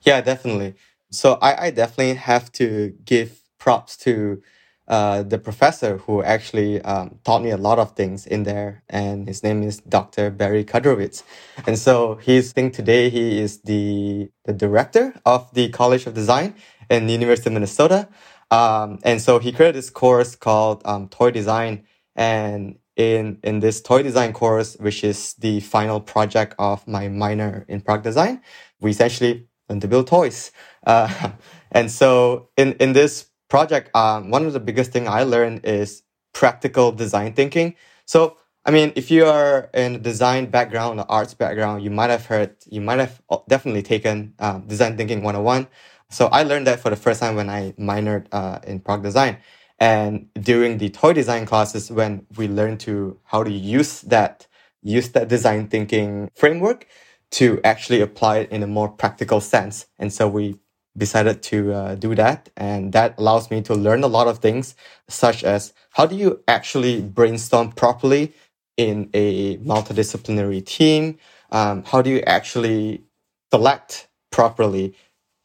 Yeah, 0.00 0.20
definitely. 0.20 0.74
So 1.10 1.38
I, 1.40 1.66
I 1.66 1.70
definitely 1.70 2.14
have 2.14 2.50
to 2.52 2.94
give 3.04 3.42
props 3.58 3.96
to 3.98 4.42
uh, 4.88 5.22
the 5.22 5.38
professor 5.38 5.98
who 5.98 6.22
actually 6.22 6.80
um, 6.82 7.18
taught 7.24 7.42
me 7.42 7.50
a 7.50 7.56
lot 7.56 7.78
of 7.78 7.92
things 7.92 8.26
in 8.26 8.44
there, 8.44 8.82
and 8.88 9.26
his 9.26 9.42
name 9.42 9.62
is 9.62 9.78
Dr. 9.80 10.30
Barry 10.30 10.64
Kudrowitz. 10.64 11.22
And 11.66 11.78
so 11.78 12.16
he's 12.16 12.50
I 12.50 12.52
think 12.52 12.74
today 12.74 13.10
he 13.10 13.40
is 13.40 13.62
the 13.62 14.30
the 14.44 14.52
director 14.52 15.14
of 15.24 15.52
the 15.54 15.68
College 15.70 16.06
of 16.06 16.14
Design 16.14 16.54
in 16.88 17.06
the 17.06 17.12
University 17.12 17.48
of 17.50 17.54
Minnesota. 17.54 18.08
Um, 18.50 18.98
and 19.02 19.20
so 19.20 19.38
he 19.40 19.52
created 19.52 19.74
this 19.74 19.90
course 19.90 20.36
called 20.36 20.82
um, 20.84 21.08
Toy 21.08 21.30
Design, 21.32 21.84
and 22.14 22.78
in 22.96 23.38
in 23.42 23.60
this 23.60 23.80
toy 23.80 24.02
design 24.02 24.32
course, 24.32 24.76
which 24.80 25.04
is 25.04 25.34
the 25.34 25.60
final 25.60 26.00
project 26.00 26.54
of 26.58 26.86
my 26.88 27.08
minor 27.08 27.64
in 27.68 27.80
product 27.80 28.04
design. 28.04 28.40
We 28.80 28.90
essentially 28.90 29.46
learn 29.68 29.80
to 29.80 29.88
build 29.88 30.06
toys, 30.06 30.50
uh, 30.86 31.32
and 31.72 31.90
so 31.90 32.48
in 32.56 32.72
in 32.74 32.92
this 32.94 33.26
project, 33.48 33.94
um, 33.94 34.30
one 34.30 34.46
of 34.46 34.52
the 34.52 34.60
biggest 34.60 34.92
thing 34.92 35.08
I 35.08 35.22
learned 35.22 35.64
is 35.64 36.02
practical 36.32 36.92
design 36.92 37.32
thinking. 37.32 37.74
So 38.04 38.36
I 38.66 38.72
mean, 38.72 38.92
if 38.96 39.12
you 39.12 39.26
are 39.26 39.70
in 39.72 39.94
a 39.94 39.98
design 39.98 40.46
background 40.46 40.98
or 40.98 41.06
arts 41.08 41.34
background, 41.34 41.84
you 41.84 41.90
might 41.90 42.10
have 42.10 42.26
heard, 42.26 42.56
you 42.68 42.80
might 42.80 42.98
have 42.98 43.22
definitely 43.48 43.84
taken 43.84 44.34
um, 44.40 44.66
design 44.66 44.96
thinking 44.96 45.22
101. 45.22 45.68
So 46.10 46.26
I 46.26 46.42
learned 46.42 46.66
that 46.66 46.80
for 46.80 46.90
the 46.90 46.96
first 46.96 47.20
time 47.20 47.36
when 47.36 47.48
I 47.48 47.72
minored 47.78 48.26
uh, 48.32 48.58
in 48.66 48.80
product 48.80 49.04
design. 49.04 49.38
And 49.78 50.28
during 50.34 50.78
the 50.78 50.90
toy 50.90 51.12
design 51.12 51.46
classes, 51.46 51.92
when 51.92 52.26
we 52.36 52.48
learned 52.48 52.80
to 52.80 53.20
how 53.22 53.44
to 53.44 53.50
use 53.52 54.00
that, 54.00 54.48
use 54.82 55.10
that 55.10 55.28
design 55.28 55.68
thinking 55.68 56.28
framework 56.34 56.88
to 57.32 57.60
actually 57.62 58.00
apply 58.00 58.38
it 58.38 58.50
in 58.50 58.64
a 58.64 58.66
more 58.66 58.88
practical 58.88 59.40
sense. 59.40 59.86
And 59.96 60.12
so 60.12 60.26
we 60.26 60.58
decided 60.96 61.42
to 61.44 61.72
uh, 61.74 61.94
do 61.96 62.14
that. 62.16 62.50
And 62.56 62.92
that 62.92 63.16
allows 63.18 63.50
me 63.50 63.62
to 63.62 63.74
learn 63.74 64.02
a 64.04 64.08
lot 64.08 64.28
of 64.28 64.38
things, 64.40 64.74
such 65.08 65.44
as 65.44 65.72
how 65.92 66.06
do 66.06 66.16
you 66.16 66.42
actually 66.48 67.02
brainstorm 67.02 67.72
properly 67.72 68.34
in 68.76 69.10
a 69.14 69.58
multidisciplinary 69.58 70.64
team? 70.64 71.18
Um, 71.52 71.84
how 71.84 72.02
do 72.02 72.10
you 72.10 72.20
actually 72.22 73.04
select 73.52 74.08
properly? 74.30 74.94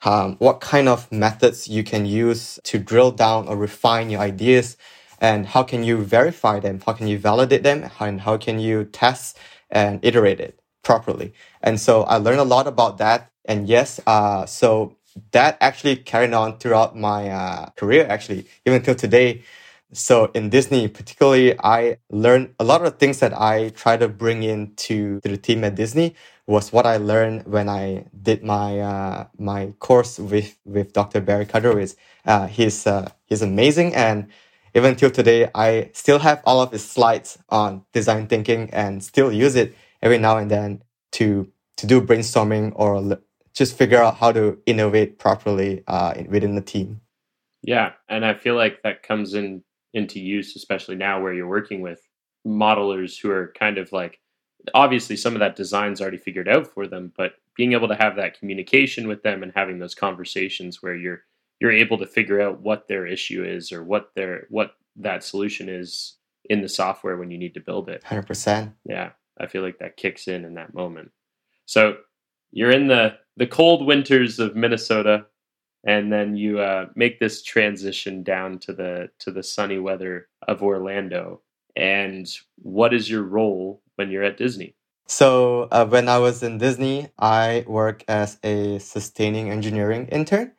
Um, 0.03 0.37
what 0.39 0.61
kind 0.61 0.89
of 0.89 1.11
methods 1.11 1.67
you 1.67 1.83
can 1.83 2.05
use 2.05 2.59
to 2.65 2.79
drill 2.79 3.11
down 3.11 3.47
or 3.47 3.57
refine 3.57 4.09
your 4.09 4.21
ideas? 4.21 4.77
And 5.19 5.45
how 5.47 5.63
can 5.63 5.83
you 5.83 5.97
verify 6.03 6.59
them? 6.59 6.81
How 6.85 6.93
can 6.93 7.07
you 7.07 7.19
validate 7.19 7.63
them? 7.63 7.89
And 7.99 8.21
how 8.21 8.37
can 8.37 8.59
you 8.59 8.85
test 8.85 9.37
and 9.69 9.99
iterate 10.03 10.39
it 10.39 10.59
properly? 10.83 11.33
And 11.61 11.79
so 11.79 12.03
I 12.03 12.17
learned 12.17 12.39
a 12.39 12.45
lot 12.45 12.67
about 12.67 12.97
that. 12.99 13.31
And 13.45 13.67
yes, 13.67 13.99
uh, 14.07 14.45
so 14.45 14.97
that 15.31 15.57
actually 15.61 15.97
carried 15.97 16.33
on 16.33 16.57
throughout 16.57 16.97
my 16.97 17.29
uh, 17.29 17.69
career, 17.77 18.05
actually, 18.09 18.47
even 18.65 18.81
till 18.81 18.95
today. 18.95 19.43
So 19.93 20.31
in 20.33 20.49
Disney, 20.49 20.87
particularly, 20.87 21.59
I 21.59 21.97
learned 22.09 22.55
a 22.59 22.63
lot 22.63 22.85
of 22.85 22.97
things 22.97 23.19
that 23.19 23.33
I 23.39 23.69
try 23.69 23.97
to 23.97 24.07
bring 24.07 24.43
into 24.43 25.19
to 25.21 25.29
the 25.29 25.37
team 25.37 25.63
at 25.65 25.75
Disney 25.75 26.15
was 26.47 26.71
what 26.71 26.85
I 26.85 26.97
learned 26.97 27.45
when 27.45 27.69
I 27.69 28.05
did 28.21 28.43
my 28.43 28.79
uh, 28.79 29.27
my 29.37 29.73
course 29.79 30.17
with 30.19 30.57
with 30.65 30.93
Dr. 30.93 31.21
Barry 31.21 31.45
Kudrowitz. 31.45 31.95
Uh, 32.25 32.47
he's 32.47 32.87
uh, 32.87 33.09
he's 33.25 33.41
amazing, 33.41 33.93
and 33.95 34.27
even 34.73 34.95
till 34.95 35.11
today, 35.11 35.49
I 35.53 35.91
still 35.93 36.19
have 36.19 36.41
all 36.45 36.61
of 36.61 36.71
his 36.71 36.87
slides 36.89 37.37
on 37.49 37.83
design 37.93 38.27
thinking 38.27 38.69
and 38.71 39.03
still 39.03 39.31
use 39.31 39.55
it 39.55 39.75
every 40.01 40.17
now 40.17 40.37
and 40.37 40.49
then 40.49 40.83
to 41.13 41.51
to 41.77 41.87
do 41.87 42.01
brainstorming 42.01 42.71
or 42.75 43.01
just 43.53 43.77
figure 43.77 44.01
out 44.01 44.17
how 44.17 44.31
to 44.31 44.57
innovate 44.65 45.19
properly 45.19 45.83
uh, 45.87 46.13
within 46.29 46.55
the 46.55 46.61
team. 46.61 47.01
Yeah, 47.63 47.93
and 48.09 48.25
I 48.25 48.33
feel 48.33 48.55
like 48.55 48.81
that 48.83 49.03
comes 49.03 49.33
in 49.33 49.63
into 49.93 50.19
use, 50.19 50.55
especially 50.55 50.95
now 50.95 51.21
where 51.21 51.33
you're 51.33 51.47
working 51.47 51.81
with 51.81 52.07
modelers 52.47 53.19
who 53.19 53.29
are 53.29 53.53
kind 53.57 53.77
of 53.77 53.91
like 53.91 54.19
obviously 54.73 55.15
some 55.15 55.33
of 55.33 55.39
that 55.39 55.55
design's 55.55 56.01
already 56.01 56.17
figured 56.17 56.47
out 56.47 56.67
for 56.67 56.87
them, 56.87 57.11
but 57.17 57.33
being 57.55 57.73
able 57.73 57.87
to 57.87 57.95
have 57.95 58.15
that 58.15 58.39
communication 58.39 59.07
with 59.07 59.21
them 59.23 59.43
and 59.43 59.51
having 59.55 59.79
those 59.79 59.95
conversations 59.95 60.81
where 60.81 60.95
you're 60.95 61.23
you're 61.59 61.71
able 61.71 61.97
to 61.97 62.07
figure 62.07 62.41
out 62.41 62.59
what 62.61 62.87
their 62.87 63.05
issue 63.05 63.43
is 63.43 63.71
or 63.71 63.83
what 63.83 64.11
their 64.15 64.47
what 64.49 64.71
that 64.95 65.23
solution 65.23 65.69
is 65.69 66.15
in 66.45 66.61
the 66.61 66.69
software 66.69 67.17
when 67.17 67.29
you 67.29 67.37
need 67.37 67.53
to 67.53 67.59
build 67.59 67.87
it. 67.87 68.03
100%. 68.03 68.73
Yeah, 68.83 69.11
I 69.39 69.47
feel 69.47 69.61
like 69.61 69.77
that 69.79 69.95
kicks 69.95 70.27
in 70.27 70.43
in 70.43 70.55
that 70.55 70.73
moment. 70.73 71.11
So 71.65 71.97
you're 72.51 72.71
in 72.71 72.87
the 72.87 73.17
the 73.41 73.47
cold 73.47 73.87
winters 73.87 74.37
of 74.37 74.55
Minnesota, 74.55 75.25
and 75.83 76.13
then 76.13 76.35
you 76.35 76.59
uh, 76.59 76.85
make 76.93 77.19
this 77.19 77.41
transition 77.41 78.21
down 78.21 78.59
to 78.59 78.71
the 78.71 79.09
to 79.17 79.31
the 79.31 79.41
sunny 79.41 79.79
weather 79.79 80.27
of 80.47 80.61
Orlando. 80.61 81.41
And 81.75 82.31
what 82.61 82.93
is 82.93 83.09
your 83.09 83.23
role 83.23 83.81
when 83.95 84.11
you're 84.11 84.21
at 84.21 84.37
Disney? 84.37 84.75
So 85.07 85.69
uh, 85.71 85.87
when 85.87 86.07
I 86.07 86.19
was 86.19 86.43
in 86.43 86.59
Disney, 86.59 87.09
I 87.17 87.65
work 87.65 88.03
as 88.07 88.37
a 88.43 88.77
sustaining 88.77 89.49
engineering 89.49 90.05
intern, 90.09 90.51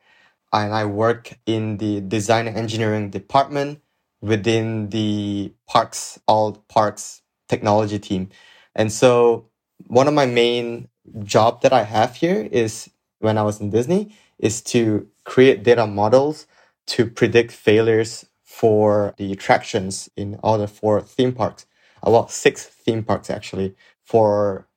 and 0.51 0.73
I 0.73 0.83
work 0.83 1.31
in 1.45 1.77
the 1.77 2.01
design 2.01 2.47
and 2.49 2.57
engineering 2.57 3.11
department 3.11 3.79
within 4.19 4.89
the 4.89 5.53
parks, 5.69 6.19
all 6.27 6.51
parks 6.67 7.21
technology 7.47 7.99
team. 7.99 8.27
And 8.75 8.91
so 8.91 9.47
one 9.87 10.09
of 10.09 10.13
my 10.13 10.25
main 10.25 10.89
job 11.23 11.61
that 11.61 11.73
I 11.73 11.83
have 11.83 12.15
here 12.15 12.47
is 12.51 12.89
when 13.19 13.37
I 13.37 13.43
was 13.43 13.59
in 13.59 13.69
Disney 13.69 14.15
is 14.39 14.61
to 14.61 15.07
create 15.25 15.63
data 15.63 15.87
models 15.87 16.47
to 16.87 17.05
predict 17.05 17.51
failures 17.51 18.25
four 18.43 19.13
the 19.17 19.31
attractions 19.31 20.09
in 20.15 20.39
all 20.43 20.57
the 20.57 20.67
four 20.67 21.01
theme 21.01 21.33
parks. 21.33 21.65
Well, 22.03 22.27
six 22.27 22.65
theme 22.65 23.03
parks 23.03 23.29
actually 23.29 23.75
for 24.03 24.67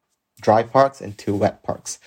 dry 0.41 0.63
parks 0.63 1.01
and 1.01 1.17
two 1.19 1.35
wet 1.35 1.63
parks. 1.63 1.99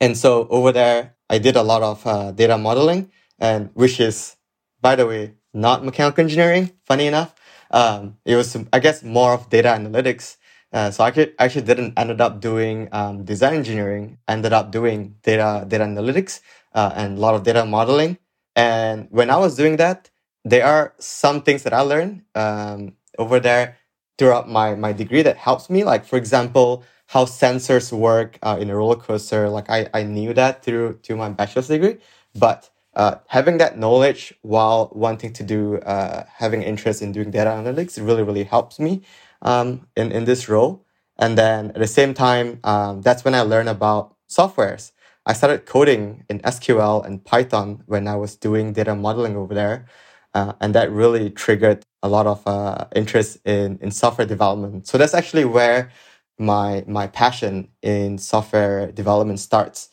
And 0.00 0.16
so 0.16 0.46
over 0.48 0.72
there, 0.72 1.14
I 1.30 1.38
did 1.38 1.56
a 1.56 1.62
lot 1.62 1.82
of 1.82 2.06
uh, 2.06 2.32
data 2.32 2.58
modeling 2.58 3.10
and 3.38 3.70
which 3.74 4.00
is, 4.00 4.36
by 4.80 4.96
the 4.96 5.06
way, 5.06 5.34
not 5.54 5.84
mechanical 5.84 6.22
engineering, 6.22 6.72
funny 6.84 7.06
enough. 7.06 7.34
Um, 7.70 8.18
it 8.24 8.36
was, 8.36 8.56
I 8.72 8.78
guess, 8.78 9.02
more 9.02 9.32
of 9.32 9.48
data 9.50 9.68
analytics 9.68 10.36
uh, 10.72 10.90
so 10.90 11.04
I 11.04 11.08
actually, 11.08 11.32
actually 11.38 11.62
didn't 11.62 11.94
ended 11.96 12.20
up 12.20 12.40
doing 12.40 12.88
um, 12.92 13.24
design 13.24 13.54
engineering. 13.54 14.18
Ended 14.28 14.52
up 14.52 14.70
doing 14.72 15.16
data 15.22 15.64
data 15.66 15.84
analytics 15.84 16.40
uh, 16.74 16.92
and 16.94 17.18
a 17.18 17.20
lot 17.20 17.34
of 17.34 17.42
data 17.44 17.64
modeling. 17.64 18.18
And 18.54 19.08
when 19.10 19.30
I 19.30 19.36
was 19.36 19.56
doing 19.56 19.76
that, 19.76 20.10
there 20.44 20.64
are 20.66 20.94
some 20.98 21.42
things 21.42 21.62
that 21.64 21.72
I 21.72 21.80
learned 21.80 22.22
um, 22.34 22.94
over 23.18 23.40
there 23.40 23.76
throughout 24.18 24.48
my 24.48 24.74
my 24.74 24.92
degree 24.92 25.22
that 25.22 25.36
helps 25.36 25.70
me. 25.70 25.84
Like 25.84 26.04
for 26.04 26.16
example, 26.16 26.84
how 27.06 27.24
sensors 27.24 27.92
work 27.92 28.38
uh, 28.42 28.58
in 28.60 28.68
a 28.70 28.76
roller 28.76 28.96
coaster. 28.96 29.48
Like 29.48 29.70
I 29.70 29.88
I 29.94 30.02
knew 30.02 30.34
that 30.34 30.62
through 30.64 30.98
through 31.02 31.16
my 31.16 31.28
bachelor's 31.30 31.68
degree, 31.68 31.98
but 32.34 32.70
uh, 32.94 33.16
having 33.28 33.58
that 33.58 33.78
knowledge 33.78 34.34
while 34.42 34.90
wanting 34.94 35.32
to 35.34 35.42
do 35.42 35.76
uh, 35.80 36.24
having 36.28 36.62
interest 36.62 37.02
in 37.02 37.12
doing 37.12 37.30
data 37.30 37.50
analytics 37.50 38.04
really 38.04 38.22
really 38.22 38.44
helps 38.44 38.78
me 38.80 39.02
um, 39.46 39.86
in, 39.96 40.12
in 40.12 40.26
this 40.26 40.48
role. 40.50 40.84
And 41.18 41.38
then 41.38 41.68
at 41.70 41.78
the 41.78 41.88
same 41.88 42.14
time, 42.14 42.60
um, 42.64 43.02
that's 43.02 43.24
when 43.24 43.34
I 43.34 43.42
learned 43.42 43.70
about 43.70 44.16
softwares. 44.28 44.92
I 45.26 45.34
started 45.34 45.66
coding 45.66 46.24
in 46.30 46.40
SQL 46.40 47.06
and 47.06 47.24
Python 47.24 47.82
when 47.86 48.08
I 48.08 48.16
was 48.16 48.36
doing 48.36 48.74
data 48.74 48.94
modeling 48.94 49.36
over 49.36 49.54
there. 49.54 49.86
Uh, 50.34 50.54
and 50.60 50.74
that 50.74 50.92
really 50.92 51.30
triggered 51.30 51.84
a 52.02 52.08
lot 52.08 52.26
of 52.26 52.46
uh, 52.46 52.86
interest 52.94 53.38
in, 53.46 53.78
in 53.82 53.90
software 53.90 54.26
development. 54.26 54.86
So 54.88 54.98
that's 54.98 55.14
actually 55.14 55.46
where 55.46 55.90
my 56.38 56.84
my 56.86 57.06
passion 57.06 57.68
in 57.82 58.18
software 58.18 58.92
development 58.92 59.40
starts 59.40 59.88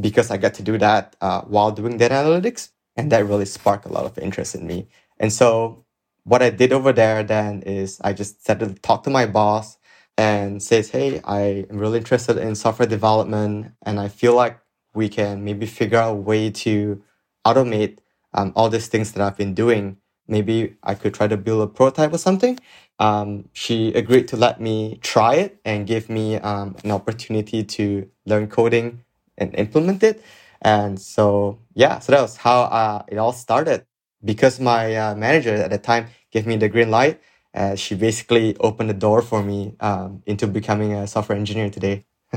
because 0.00 0.30
I 0.30 0.38
get 0.38 0.54
to 0.54 0.62
do 0.62 0.78
that 0.78 1.16
uh, 1.20 1.42
while 1.42 1.72
doing 1.72 1.98
data 1.98 2.14
analytics, 2.14 2.70
and 2.96 3.12
that 3.12 3.26
really 3.26 3.44
sparked 3.46 3.86
a 3.86 3.92
lot 3.92 4.06
of 4.06 4.18
interest 4.18 4.54
in 4.54 4.66
me. 4.66 4.88
And 5.18 5.32
so 5.32 5.81
what 6.24 6.42
I 6.42 6.50
did 6.50 6.72
over 6.72 6.92
there 6.92 7.22
then 7.24 7.62
is 7.62 8.00
I 8.02 8.12
just 8.14 8.44
said 8.44 8.60
to 8.60 8.74
talk 8.76 9.04
to 9.04 9.10
my 9.10 9.26
boss 9.26 9.78
and 10.18 10.62
says, 10.62 10.90
Hey, 10.90 11.20
I 11.24 11.66
am 11.70 11.78
really 11.78 11.98
interested 11.98 12.38
in 12.38 12.54
software 12.56 12.88
development 12.88 13.72
and 13.84 14.00
I 14.00 14.08
feel 14.08 14.34
like 14.34 14.58
we 14.94 15.08
can 15.08 15.44
maybe 15.44 15.66
figure 15.66 15.98
out 15.98 16.12
a 16.12 16.16
way 16.16 16.50
to 16.50 17.02
automate 17.46 17.98
um, 18.34 18.52
all 18.56 18.70
these 18.70 18.88
things 18.88 19.12
that 19.12 19.22
I've 19.22 19.38
been 19.38 19.54
doing. 19.54 19.98
Maybe 20.28 20.76
I 20.84 20.94
could 20.94 21.14
try 21.14 21.28
to 21.28 21.36
build 21.38 21.62
a 21.62 21.68
prototype 21.68 22.12
or 22.14 22.18
something. 22.18 22.58
Um, 23.00 23.48
she 23.54 23.92
agreed 23.94 24.28
to 24.28 24.38
let 24.38 24.60
me 24.60 24.98
try 25.02 25.36
it 25.36 25.60
and 25.64 25.86
give 25.86 26.08
me 26.10 26.36
um, 26.36 26.76
an 26.84 26.92
opportunity 26.92 27.64
to 27.64 28.08
learn 28.26 28.48
coding 28.48 29.04
and 29.38 29.54
implement 29.56 30.02
it. 30.04 30.22
And 30.62 31.00
so, 31.00 31.58
yeah, 31.74 31.98
so 32.00 32.12
that 32.12 32.22
was 32.22 32.36
how 32.38 32.62
uh, 32.62 33.04
it 33.08 33.18
all 33.18 33.32
started 33.32 33.86
because 34.24 34.60
my 34.60 34.94
uh, 34.94 35.14
manager 35.14 35.54
at 35.54 35.70
the 35.70 35.78
time 35.78 36.06
gave 36.30 36.46
me 36.46 36.56
the 36.56 36.68
green 36.68 36.90
light, 36.90 37.20
uh, 37.54 37.74
she 37.74 37.94
basically 37.94 38.56
opened 38.58 38.88
the 38.90 38.94
door 38.94 39.20
for 39.22 39.42
me 39.42 39.74
um, 39.80 40.22
into 40.26 40.46
becoming 40.46 40.92
a 40.94 41.06
software 41.06 41.36
engineer 41.36 41.68
today. 41.70 42.04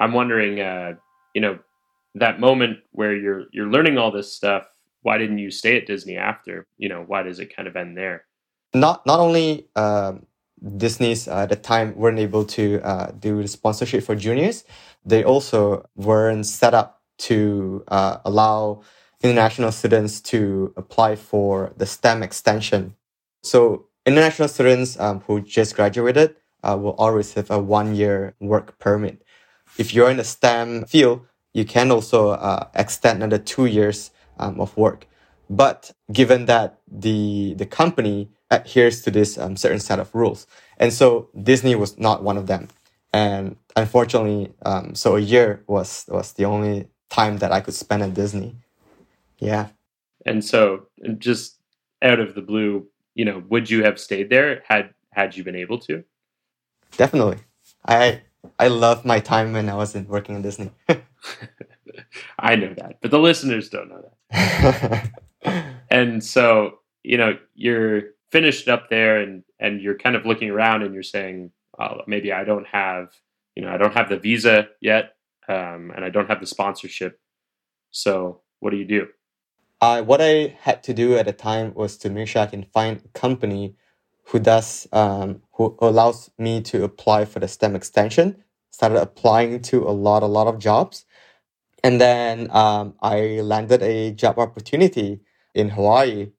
I'm 0.00 0.12
wondering, 0.12 0.60
uh, 0.60 0.94
you 1.34 1.40
know, 1.40 1.58
that 2.14 2.40
moment 2.40 2.78
where 2.92 3.14
you're 3.14 3.44
you're 3.52 3.68
learning 3.68 3.98
all 3.98 4.10
this 4.10 4.32
stuff. 4.32 4.64
Why 5.02 5.16
didn't 5.18 5.38
you 5.38 5.50
stay 5.50 5.76
at 5.78 5.86
Disney 5.86 6.16
after? 6.16 6.66
You 6.76 6.88
know, 6.88 7.04
why 7.06 7.22
does 7.22 7.38
it 7.38 7.54
kind 7.54 7.68
of 7.68 7.76
end 7.76 7.96
there? 7.96 8.24
Not 8.74 9.06
not 9.06 9.20
only 9.20 9.68
um, 9.76 10.26
Disney's 10.76 11.28
uh, 11.28 11.38
at 11.38 11.48
the 11.48 11.56
time 11.56 11.94
weren't 11.96 12.18
able 12.18 12.44
to 12.44 12.80
uh, 12.82 13.12
do 13.18 13.40
the 13.40 13.48
sponsorship 13.48 14.04
for 14.04 14.14
juniors, 14.14 14.64
they 15.04 15.24
also 15.24 15.88
weren't 15.96 16.46
set 16.46 16.74
up 16.74 16.97
to 17.18 17.84
uh, 17.88 18.18
allow 18.24 18.82
international 19.22 19.72
students 19.72 20.20
to 20.20 20.72
apply 20.76 21.16
for 21.16 21.72
the 21.76 21.86
STEM 21.86 22.22
extension. 22.22 22.94
So 23.42 23.86
international 24.06 24.48
students 24.48 24.98
um, 24.98 25.20
who 25.20 25.40
just 25.40 25.74
graduated 25.74 26.36
uh, 26.62 26.76
will 26.80 26.94
all 26.98 27.12
receive 27.12 27.50
a 27.50 27.58
one-year 27.58 28.34
work 28.40 28.78
permit. 28.78 29.22
If 29.76 29.94
you're 29.94 30.10
in 30.10 30.16
the 30.16 30.24
STEM 30.24 30.84
field, 30.86 31.26
you 31.52 31.64
can 31.64 31.90
also 31.90 32.30
uh, 32.30 32.68
extend 32.74 33.22
another 33.22 33.42
two 33.42 33.66
years 33.66 34.10
um, 34.38 34.60
of 34.60 34.76
work. 34.76 35.06
But 35.50 35.92
given 36.12 36.44
that 36.46 36.78
the 36.86 37.54
the 37.54 37.64
company 37.64 38.28
adheres 38.50 39.02
to 39.02 39.10
this 39.10 39.38
um, 39.38 39.56
certain 39.56 39.80
set 39.80 39.98
of 39.98 40.14
rules. 40.14 40.46
And 40.78 40.92
so 40.92 41.28
Disney 41.40 41.74
was 41.74 41.98
not 41.98 42.22
one 42.22 42.36
of 42.36 42.46
them. 42.46 42.68
And 43.12 43.56
unfortunately, 43.76 44.52
um, 44.64 44.94
so 44.94 45.16
a 45.16 45.20
year 45.20 45.62
was 45.66 46.04
was 46.08 46.32
the 46.32 46.44
only 46.44 46.88
time 47.10 47.38
that 47.38 47.52
I 47.52 47.60
could 47.60 47.74
spend 47.74 48.02
at 48.02 48.14
Disney. 48.14 48.56
Yeah. 49.38 49.68
And 50.26 50.44
so, 50.44 50.88
just 51.18 51.58
out 52.02 52.20
of 52.20 52.34
the 52.34 52.42
blue, 52.42 52.86
you 53.14 53.24
know, 53.24 53.42
would 53.48 53.70
you 53.70 53.84
have 53.84 53.98
stayed 53.98 54.30
there 54.30 54.62
had 54.68 54.90
had 55.12 55.36
you 55.36 55.44
been 55.44 55.56
able 55.56 55.78
to? 55.80 56.04
Definitely. 56.96 57.38
I 57.86 58.22
I 58.58 58.68
love 58.68 59.04
my 59.04 59.20
time 59.20 59.52
when 59.52 59.68
I 59.68 59.74
was 59.74 59.94
in, 59.94 60.06
working 60.06 60.36
in 60.36 60.42
Disney. 60.42 60.70
I 62.38 62.56
know 62.56 62.74
that, 62.74 62.98
but 63.00 63.10
the 63.10 63.18
listeners 63.18 63.70
don't 63.70 63.88
know 63.88 64.10
that. 64.30 65.10
and 65.90 66.22
so, 66.22 66.80
you 67.02 67.16
know, 67.16 67.38
you're 67.54 68.02
finished 68.30 68.68
up 68.68 68.90
there 68.90 69.20
and 69.20 69.42
and 69.58 69.80
you're 69.80 69.98
kind 69.98 70.16
of 70.16 70.26
looking 70.26 70.50
around 70.50 70.82
and 70.82 70.94
you're 70.94 71.02
saying, 71.02 71.50
oh, 71.78 72.02
maybe 72.06 72.32
I 72.32 72.44
don't 72.44 72.66
have, 72.66 73.10
you 73.54 73.62
know, 73.62 73.72
I 73.72 73.78
don't 73.78 73.94
have 73.94 74.08
the 74.08 74.18
visa 74.18 74.68
yet, 74.80 75.14
um, 75.48 75.92
and 75.94 76.04
I 76.04 76.10
don't 76.10 76.28
have 76.28 76.40
the 76.40 76.46
sponsorship. 76.46 77.20
So, 77.90 78.42
what 78.60 78.70
do 78.70 78.76
you 78.76 78.84
do? 78.84 79.08
Uh, 79.80 80.02
what 80.02 80.20
I 80.20 80.56
had 80.60 80.82
to 80.84 80.94
do 80.94 81.16
at 81.16 81.26
the 81.26 81.32
time 81.32 81.72
was 81.74 81.96
to 81.98 82.10
make 82.10 82.28
sure 82.28 82.42
I 82.42 82.46
can 82.46 82.64
find 82.64 83.00
a 83.04 83.18
company 83.18 83.76
who 84.24 84.38
does 84.38 84.88
um, 84.92 85.42
who 85.52 85.76
allows 85.80 86.30
me 86.38 86.60
to 86.62 86.84
apply 86.84 87.24
for 87.24 87.40
the 87.40 87.48
STEM 87.48 87.76
extension. 87.76 88.44
Started 88.70 89.00
applying 89.00 89.60
to 89.62 89.88
a 89.88 89.90
lot, 89.90 90.22
a 90.22 90.26
lot 90.26 90.46
of 90.46 90.58
jobs, 90.58 91.06
and 91.82 92.00
then 92.00 92.50
um, 92.50 92.94
I 93.00 93.40
landed 93.40 93.82
a 93.82 94.12
job 94.12 94.38
opportunity 94.38 95.20
in 95.54 95.70
Hawaii. 95.70 96.32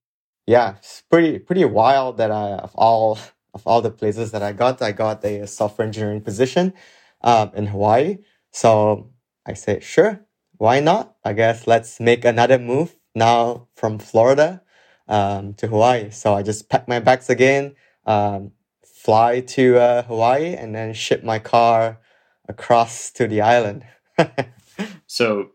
Yeah, 0.46 0.76
it's 0.78 1.04
pretty 1.10 1.40
pretty 1.40 1.66
wild 1.66 2.18
that 2.18 2.32
I 2.32 2.52
of 2.52 2.76
all 2.76 3.18
of 3.54 3.66
all 3.66 3.82
the 3.82 3.92
places 3.92 4.32
that 4.32 4.44
I 4.44 4.52
got, 4.52 4.82
I 4.82 4.92
got 4.92 5.24
a 5.26 5.48
software 5.48 5.88
engineering 5.88 6.22
position 6.22 6.74
um, 7.22 7.52
in 7.56 7.68
Hawaii. 7.68 8.18
So 8.52 9.12
I 9.46 9.54
said, 9.54 9.84
sure, 9.84 10.26
why 10.58 10.80
not? 10.80 11.16
I 11.24 11.34
guess 11.34 11.68
let's 11.68 12.00
make 12.00 12.26
another 12.26 12.60
move 12.60 12.96
now 13.16 13.68
from 13.76 14.00
Florida 14.00 14.62
um, 15.08 15.54
to 15.56 15.68
Hawaii. 15.68 16.12
So 16.12 16.34
I 16.34 16.44
just 16.44 16.70
packed 16.70 16.88
my 16.88 17.00
bags 17.00 17.30
again, 17.30 17.76
um, 18.06 18.52
fly 18.86 19.42
to 19.42 19.78
uh, 19.78 20.04
Hawaii, 20.04 20.56
and 20.56 20.76
then 20.76 20.94
ship 20.94 21.24
my 21.24 21.40
car 21.40 22.00
across 22.48 23.12
to 23.12 23.28
the 23.28 23.42
island. 23.42 23.86
so 25.08 25.52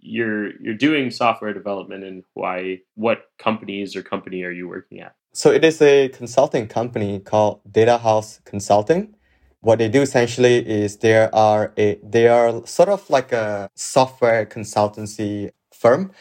you're 0.00 0.60
you're 0.60 0.74
doing 0.74 1.10
software 1.10 1.54
development 1.54 2.04
in 2.04 2.24
Hawaii. 2.34 2.80
What 2.94 3.30
companies 3.38 3.96
or 3.96 4.02
company 4.02 4.42
are 4.42 4.50
you 4.50 4.68
working 4.68 5.00
at? 5.00 5.14
So 5.32 5.50
it 5.50 5.64
is 5.64 5.80
a 5.80 6.08
consulting 6.08 6.68
company 6.68 7.18
called 7.20 7.60
Data 7.70 7.98
House 7.98 8.40
Consulting. 8.44 9.14
What 9.62 9.78
they 9.78 9.88
do 9.88 10.02
essentially 10.02 10.56
is 10.68 10.98
they 10.98 11.26
are 11.32 11.72
a 11.78 11.98
they 12.02 12.28
are 12.28 12.66
sort 12.66 12.90
of 12.90 13.08
like 13.08 13.32
a 13.32 13.70
software 13.74 14.44
consultancy 14.46 15.50
firm 15.72 16.12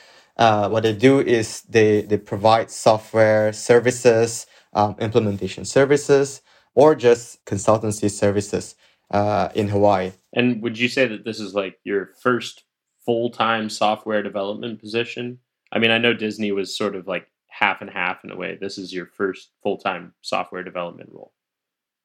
uh, 0.42 0.70
what 0.70 0.82
they 0.82 0.94
do 0.94 1.20
is 1.20 1.62
they, 1.70 2.02
they 2.02 2.18
provide 2.18 2.72
software 2.72 3.54
services, 3.54 4.48
um, 4.74 4.96
implementation 5.00 5.66
services, 5.66 6.42
or 6.74 6.96
just 6.96 7.46
consultancy 7.46 8.10
services 8.10 8.76
uh, 9.12 9.50
in 9.54 9.68
Hawaii. 9.68 10.14
And 10.34 10.62
would 10.64 10.80
you 10.80 10.88
say 10.88 11.06
that 11.08 11.26
this 11.26 11.40
is 11.40 11.54
like 11.54 11.80
your 11.84 12.12
first 12.24 12.64
full 13.06 13.30
time 13.30 13.70
software 13.70 14.24
development 14.24 14.80
position? 14.80 15.38
I 15.72 15.78
mean, 15.78 15.92
I 15.92 16.00
know 16.00 16.14
Disney 16.14 16.52
was 16.52 16.76
sort 16.76 16.96
of 16.96 17.08
like 17.08 17.28
half 17.48 17.82
and 17.82 17.90
half 17.92 18.24
in 18.24 18.32
a 18.32 18.36
way. 18.36 18.58
This 18.60 18.80
is 18.80 18.92
your 18.92 19.06
first 19.06 19.52
full 19.62 19.78
time 19.78 20.14
software 20.22 20.64
development 20.64 21.12
role, 21.14 21.34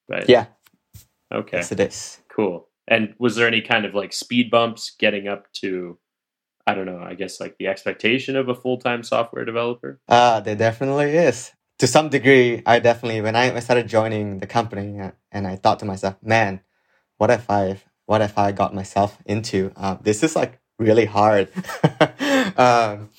right? 0.07 0.29
Yeah. 0.29 0.45
Okay. 1.33 1.57
Yes, 1.57 1.71
it 1.71 1.79
is. 1.79 2.21
Cool. 2.29 2.67
And 2.87 3.13
was 3.19 3.35
there 3.35 3.47
any 3.47 3.61
kind 3.61 3.85
of 3.85 3.93
like 3.93 4.13
speed 4.13 4.49
bumps 4.49 4.95
getting 4.97 5.27
up 5.27 5.51
to 5.53 5.97
I 6.67 6.73
don't 6.73 6.85
know, 6.85 6.99
I 6.99 7.13
guess 7.13 7.39
like 7.39 7.57
the 7.57 7.67
expectation 7.67 8.35
of 8.35 8.49
a 8.49 8.53
full 8.53 8.77
time 8.77 9.01
software 9.01 9.45
developer? 9.45 10.01
Uh, 10.09 10.41
there 10.41 10.55
definitely 10.55 11.15
is. 11.15 11.53
To 11.79 11.87
some 11.87 12.09
degree, 12.09 12.61
I 12.65 12.79
definitely, 12.79 13.21
when 13.21 13.37
I 13.37 13.57
started 13.61 13.87
joining 13.87 14.39
the 14.39 14.47
company 14.47 14.99
uh, 14.99 15.11
and 15.31 15.47
I 15.47 15.55
thought 15.55 15.79
to 15.79 15.85
myself, 15.85 16.17
man, 16.21 16.59
what 17.17 17.29
if 17.29 17.49
I, 17.49 17.79
what 18.05 18.21
if 18.21 18.37
I 18.37 18.51
got 18.51 18.75
myself 18.75 19.17
into? 19.25 19.71
Um, 19.77 19.99
this 20.01 20.23
is 20.23 20.35
like 20.35 20.59
really 20.77 21.05
hard. 21.05 21.49
um, 22.57 23.11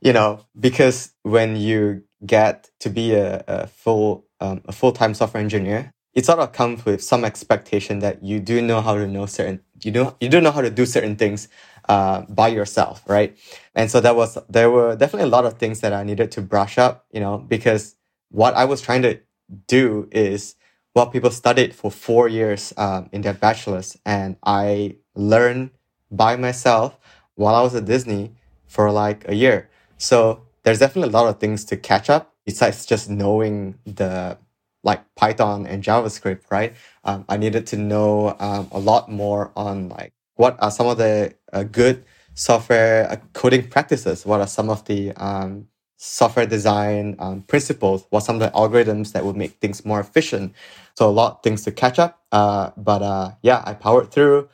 you 0.00 0.12
know, 0.12 0.46
because 0.58 1.12
when 1.22 1.56
you 1.56 2.04
get 2.24 2.70
to 2.80 2.90
be 2.90 3.14
a, 3.14 3.42
a 3.48 3.66
full, 3.66 4.26
um, 4.38 4.62
a 4.66 4.72
full 4.72 4.92
time 4.92 5.14
software 5.14 5.42
engineer, 5.42 5.92
it 6.14 6.26
sort 6.26 6.38
of 6.38 6.52
comes 6.52 6.84
with 6.84 7.02
some 7.02 7.24
expectation 7.24 8.00
that 8.00 8.22
you 8.22 8.38
do 8.40 8.60
know 8.60 8.80
how 8.80 8.94
to 8.94 9.06
know 9.06 9.26
certain, 9.26 9.60
you 9.82 9.90
do, 9.90 10.14
you 10.20 10.28
do 10.28 10.40
know 10.40 10.50
how 10.50 10.60
to 10.60 10.70
do 10.70 10.84
certain 10.86 11.16
things 11.16 11.48
uh, 11.88 12.22
by 12.22 12.48
yourself, 12.48 13.02
right? 13.06 13.36
And 13.74 13.90
so 13.90 14.00
that 14.00 14.14
was 14.14 14.38
there 14.48 14.70
were 14.70 14.94
definitely 14.96 15.28
a 15.28 15.32
lot 15.32 15.44
of 15.44 15.58
things 15.58 15.80
that 15.80 15.92
I 15.92 16.02
needed 16.02 16.30
to 16.32 16.42
brush 16.42 16.78
up, 16.78 17.06
you 17.12 17.20
know, 17.20 17.38
because 17.38 17.96
what 18.30 18.54
I 18.54 18.64
was 18.64 18.80
trying 18.80 19.02
to 19.02 19.20
do 19.66 20.08
is 20.10 20.54
what 20.92 21.12
people 21.12 21.30
studied 21.30 21.74
for 21.74 21.90
four 21.90 22.28
years 22.28 22.72
um, 22.76 23.08
in 23.12 23.22
their 23.22 23.34
bachelor's, 23.34 23.96
and 24.04 24.36
I 24.44 24.96
learned 25.14 25.70
by 26.10 26.36
myself 26.36 26.98
while 27.34 27.54
I 27.54 27.62
was 27.62 27.74
at 27.74 27.86
Disney 27.86 28.32
for 28.66 28.90
like 28.90 29.26
a 29.28 29.34
year. 29.34 29.70
So 29.96 30.42
there's 30.62 30.78
definitely 30.78 31.08
a 31.08 31.12
lot 31.12 31.28
of 31.28 31.40
things 31.40 31.64
to 31.66 31.76
catch 31.76 32.10
up 32.10 32.34
besides 32.44 32.86
just 32.86 33.08
knowing 33.08 33.78
the 33.86 34.38
like 34.82 35.02
Python 35.14 35.66
and 35.66 35.82
JavaScript, 35.82 36.42
right? 36.50 36.74
Um, 37.04 37.24
I 37.28 37.36
needed 37.36 37.66
to 37.68 37.76
know 37.76 38.36
um, 38.38 38.68
a 38.72 38.78
lot 38.78 39.10
more 39.10 39.52
on 39.56 39.88
like 39.88 40.12
what 40.36 40.56
are 40.60 40.70
some 40.70 40.86
of 40.86 40.98
the 40.98 41.34
uh, 41.52 41.62
good 41.64 42.04
software 42.34 43.10
uh, 43.10 43.16
coding 43.32 43.68
practices? 43.68 44.24
What 44.26 44.40
are 44.40 44.46
some 44.46 44.70
of 44.70 44.84
the 44.86 45.12
um, 45.12 45.68
software 45.96 46.46
design 46.46 47.16
um, 47.18 47.42
principles? 47.42 48.06
What 48.10 48.20
some 48.20 48.36
of 48.36 48.40
the 48.40 48.50
algorithms 48.56 49.12
that 49.12 49.24
would 49.24 49.36
make 49.36 49.52
things 49.60 49.84
more 49.84 50.00
efficient? 50.00 50.54
So 50.94 51.08
a 51.08 51.10
lot 51.10 51.32
of 51.32 51.42
things 51.42 51.62
to 51.64 51.72
catch 51.72 51.98
up. 51.98 52.22
Uh, 52.32 52.70
but 52.76 53.02
uh, 53.02 53.32
yeah, 53.42 53.62
I 53.64 53.74
powered 53.74 54.10
through 54.10 54.48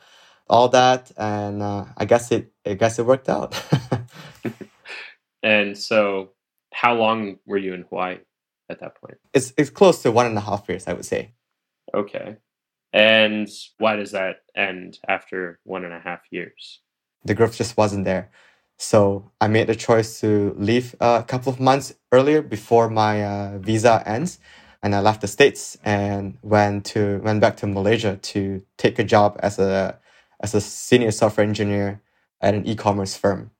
all 0.49 0.69
that, 0.69 1.11
and 1.17 1.61
uh, 1.61 1.85
I 1.97 2.05
guess 2.05 2.31
it 2.31 2.51
I 2.65 2.73
guess 2.73 2.99
it 2.99 3.05
worked 3.05 3.29
out. 3.29 3.61
and 5.43 5.77
so, 5.77 6.31
how 6.73 6.95
long 6.95 7.37
were 7.45 7.57
you 7.57 7.73
in 7.73 7.83
Hawaii 7.83 8.17
at 8.69 8.79
that 8.79 8.95
point? 8.95 9.17
It's 9.33 9.53
it's 9.57 9.69
close 9.69 10.01
to 10.03 10.11
one 10.11 10.25
and 10.25 10.37
a 10.37 10.41
half 10.41 10.67
years, 10.69 10.87
I 10.87 10.93
would 10.93 11.05
say. 11.05 11.33
Okay. 11.93 12.37
And 12.91 13.47
why 13.77 13.95
does 13.95 14.11
that 14.11 14.37
end 14.55 14.97
after 15.07 15.59
one 15.63 15.85
and 15.85 15.93
a 15.93 15.99
half 15.99 16.21
years? 16.31 16.81
The 17.23 17.35
growth 17.35 17.55
just 17.55 17.77
wasn't 17.77 18.05
there. 18.05 18.31
So 18.77 19.29
I 19.41 19.47
made 19.47 19.67
the 19.67 19.75
choice 19.75 20.21
to 20.21 20.55
leave 20.57 20.95
a 21.01 21.23
couple 21.27 21.51
of 21.51 21.59
months 21.59 21.93
earlier 22.11 22.41
before 22.41 22.89
my 22.89 23.23
uh, 23.23 23.57
visa 23.59 24.01
ends, 24.05 24.39
and 24.81 24.95
I 24.95 25.01
left 25.01 25.21
the 25.21 25.27
states 25.27 25.77
and 25.83 26.37
went 26.41 26.85
to 26.85 27.19
went 27.19 27.41
back 27.41 27.57
to 27.57 27.67
Malaysia 27.67 28.15
to 28.15 28.61
take 28.77 28.97
a 28.97 29.03
job 29.03 29.37
as 29.43 29.59
a 29.59 29.99
as 30.39 30.55
a 30.55 30.61
senior 30.61 31.11
software 31.11 31.45
engineer 31.45 32.01
at 32.41 32.53
an 32.53 32.65
e-commerce 32.65 33.17
firm. 33.17 33.51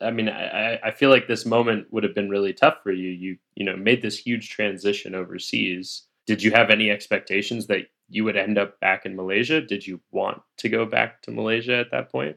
I 0.00 0.10
mean, 0.10 0.28
I, 0.28 0.78
I 0.82 0.90
feel 0.90 1.10
like 1.10 1.28
this 1.28 1.46
moment 1.46 1.86
would 1.90 2.04
have 2.04 2.14
been 2.14 2.28
really 2.28 2.52
tough 2.52 2.78
for 2.82 2.92
you. 2.92 3.10
You 3.10 3.36
you 3.54 3.64
know 3.64 3.76
made 3.76 4.02
this 4.02 4.18
huge 4.18 4.50
transition 4.50 5.14
overseas. 5.14 6.06
Did 6.26 6.42
you 6.42 6.50
have 6.52 6.70
any 6.70 6.90
expectations 6.90 7.68
that 7.68 7.86
you 8.08 8.24
would 8.24 8.36
end 8.36 8.58
up 8.58 8.78
back 8.80 9.04
in 9.04 9.16
Malaysia. 9.16 9.60
Did 9.60 9.86
you 9.86 10.00
want 10.10 10.42
to 10.58 10.68
go 10.68 10.86
back 10.86 11.22
to 11.22 11.30
Malaysia 11.30 11.76
at 11.76 11.90
that 11.90 12.10
point? 12.10 12.36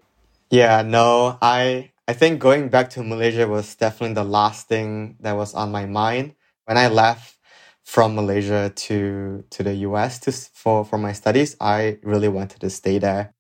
Yeah, 0.49 0.81
no. 0.81 1.37
I 1.41 1.91
I 2.07 2.13
think 2.13 2.39
going 2.39 2.69
back 2.69 2.89
to 2.91 3.03
Malaysia 3.03 3.47
was 3.47 3.75
definitely 3.75 4.15
the 4.15 4.23
last 4.23 4.67
thing 4.67 5.17
that 5.19 5.33
was 5.33 5.53
on 5.53 5.71
my 5.71 5.85
mind 5.85 6.33
when 6.65 6.77
I 6.77 6.87
left 6.87 7.37
from 7.83 8.15
Malaysia 8.15 8.71
to 8.75 9.43
to 9.49 9.63
the 9.63 9.85
US 9.89 10.19
to 10.25 10.31
for 10.31 10.85
for 10.85 10.97
my 10.97 11.13
studies. 11.13 11.55
I 11.61 11.99
really 12.03 12.29
wanted 12.29 12.61
to 12.61 12.69
stay 12.69 12.97
there. 12.97 13.33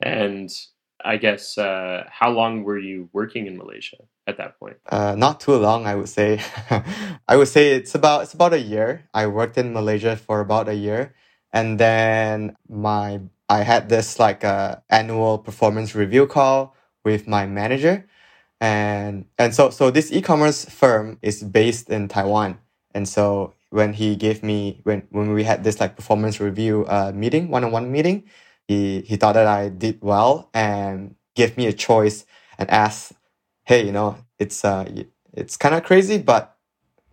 And 0.00 0.50
I 1.04 1.16
guess 1.16 1.58
uh, 1.58 2.04
how 2.10 2.30
long 2.30 2.64
were 2.64 2.78
you 2.78 3.08
working 3.12 3.46
in 3.46 3.56
Malaysia 3.56 3.98
at 4.26 4.38
that 4.38 4.58
point? 4.58 4.76
Uh, 4.88 5.14
not 5.16 5.40
too 5.40 5.54
long, 5.56 5.86
I 5.86 5.94
would 5.94 6.08
say. 6.08 6.40
I 7.28 7.36
would 7.36 7.48
say 7.48 7.72
it's 7.72 7.94
about 7.94 8.22
it's 8.22 8.34
about 8.34 8.52
a 8.52 8.60
year. 8.60 9.08
I 9.12 9.26
worked 9.26 9.58
in 9.58 9.72
Malaysia 9.72 10.16
for 10.16 10.40
about 10.40 10.68
a 10.68 10.74
year, 10.74 11.14
and 11.52 11.78
then 11.78 12.56
my 12.68 13.20
I 13.48 13.62
had 13.62 13.88
this 13.88 14.18
like 14.18 14.44
uh, 14.44 14.76
annual 14.90 15.38
performance 15.38 15.94
review 15.94 16.26
call 16.26 16.74
with 17.04 17.28
my 17.28 17.46
manager, 17.46 18.06
and 18.60 19.26
and 19.38 19.54
so 19.54 19.70
so 19.70 19.90
this 19.90 20.10
e-commerce 20.12 20.64
firm 20.64 21.18
is 21.22 21.42
based 21.42 21.90
in 21.90 22.08
Taiwan, 22.08 22.58
and 22.94 23.08
so 23.08 23.54
when 23.70 23.92
he 23.92 24.16
gave 24.16 24.42
me 24.42 24.80
when 24.84 25.02
when 25.10 25.32
we 25.32 25.44
had 25.44 25.64
this 25.64 25.80
like 25.80 25.96
performance 25.96 26.40
review 26.40 26.86
uh, 26.88 27.12
meeting 27.14 27.48
one 27.48 27.64
on 27.64 27.70
one 27.70 27.92
meeting, 27.92 28.24
he 28.68 29.00
he 29.02 29.16
thought 29.16 29.34
that 29.34 29.46
I 29.46 29.68
did 29.68 29.98
well 30.02 30.50
and 30.52 31.14
gave 31.34 31.56
me 31.56 31.66
a 31.66 31.72
choice 31.72 32.24
and 32.58 32.68
asked, 32.70 33.12
hey, 33.64 33.84
you 33.84 33.92
know, 33.92 34.18
it's 34.38 34.64
uh 34.64 34.90
it's 35.32 35.56
kind 35.56 35.74
of 35.74 35.84
crazy, 35.84 36.18
but 36.18 36.56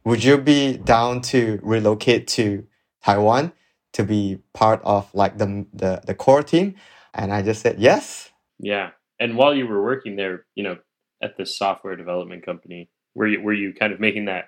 would 0.06 0.24
you 0.24 0.38
be 0.38 0.78
down 0.78 1.22
to 1.22 1.60
relocate 1.64 2.28
to 2.28 2.66
Taiwan 3.04 3.54
to 3.94 4.04
be 4.04 4.40
part 4.54 4.82
of 4.84 5.14
like 5.14 5.38
the 5.38 5.66
the, 5.74 6.02
the 6.06 6.16
core 6.16 6.44
team? 6.44 6.76
And 7.14 7.32
I 7.32 7.42
just 7.42 7.62
said 7.62 7.80
yes. 7.80 8.32
Yeah. 8.60 8.92
And 9.20 9.38
while 9.38 9.54
you 9.54 9.68
were 9.68 9.84
working 9.84 10.16
there, 10.16 10.46
you 10.56 10.64
know, 10.64 10.78
at 11.22 11.38
this 11.38 11.58
software 11.58 11.96
development 11.96 12.46
company, 12.46 12.90
were 13.16 13.28
you 13.28 13.42
were 13.42 13.54
you 13.54 13.74
kind 13.74 13.94
of 13.94 14.00
making 14.00 14.26
that, 14.26 14.46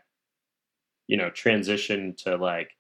you 1.08 1.18
know, 1.18 1.30
transition 1.30 2.16
to 2.24 2.36
like 2.36 2.72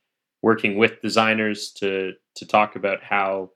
working 0.41 0.77
with 0.77 1.01
designers 1.01 1.71
to 1.73 2.13
to 2.35 2.45
talk 2.45 2.75
about 2.75 3.03
how 3.03 3.51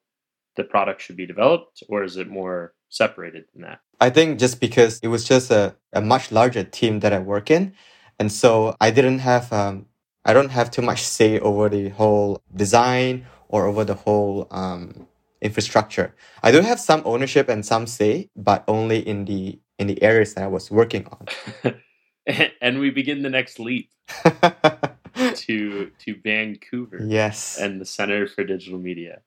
the 0.55 0.63
product 0.63 1.01
should 1.01 1.17
be 1.17 1.25
developed, 1.25 1.83
or 1.87 2.03
is 2.03 2.17
it 2.17 2.27
more 2.27 2.73
separated 2.89 3.45
than 3.53 3.63
that? 3.63 3.79
I 4.01 4.09
think 4.09 4.39
just 4.39 4.59
because 4.59 4.99
it 5.01 5.07
was 5.07 5.23
just 5.23 5.51
a, 5.51 5.75
a 5.93 6.01
much 6.01 6.31
larger 6.31 6.63
team 6.63 6.99
that 7.01 7.13
I 7.13 7.19
work 7.19 7.51
in. 7.51 7.73
And 8.19 8.31
so 8.31 8.75
I 8.81 8.91
didn't 8.91 9.19
have, 9.19 9.51
um, 9.53 9.85
I 10.25 10.33
don't 10.33 10.49
have 10.49 10.71
too 10.71 10.81
much 10.81 11.01
say 11.01 11.39
over 11.39 11.69
the 11.69 11.89
whole 11.89 12.41
design 12.55 13.25
or 13.47 13.65
over 13.65 13.83
the 13.83 13.95
whole 13.95 14.47
um, 14.51 15.07
infrastructure. 15.41 16.15
I 16.43 16.51
do 16.51 16.61
have 16.61 16.79
some 16.79 17.01
ownership 17.05 17.49
and 17.49 17.65
some 17.65 17.87
say, 17.87 18.29
but 18.35 18.63
only 18.67 18.99
in 18.99 19.25
the 19.25 19.59
in 19.77 19.87
the 19.87 20.01
areas 20.03 20.33
that 20.33 20.43
I 20.43 20.47
was 20.47 20.69
working 20.69 21.07
on. 21.07 21.73
and 22.61 22.79
we 22.79 22.89
begin 22.89 23.21
the 23.21 23.29
next 23.29 23.59
leap 23.59 23.89
to 25.35 25.91
to 25.99 26.15
Vancouver. 26.23 26.99
Yes. 27.05 27.57
And 27.57 27.79
the 27.79 27.85
Center 27.85 28.27
for 28.27 28.43
Digital 28.43 28.79
Media. 28.79 29.21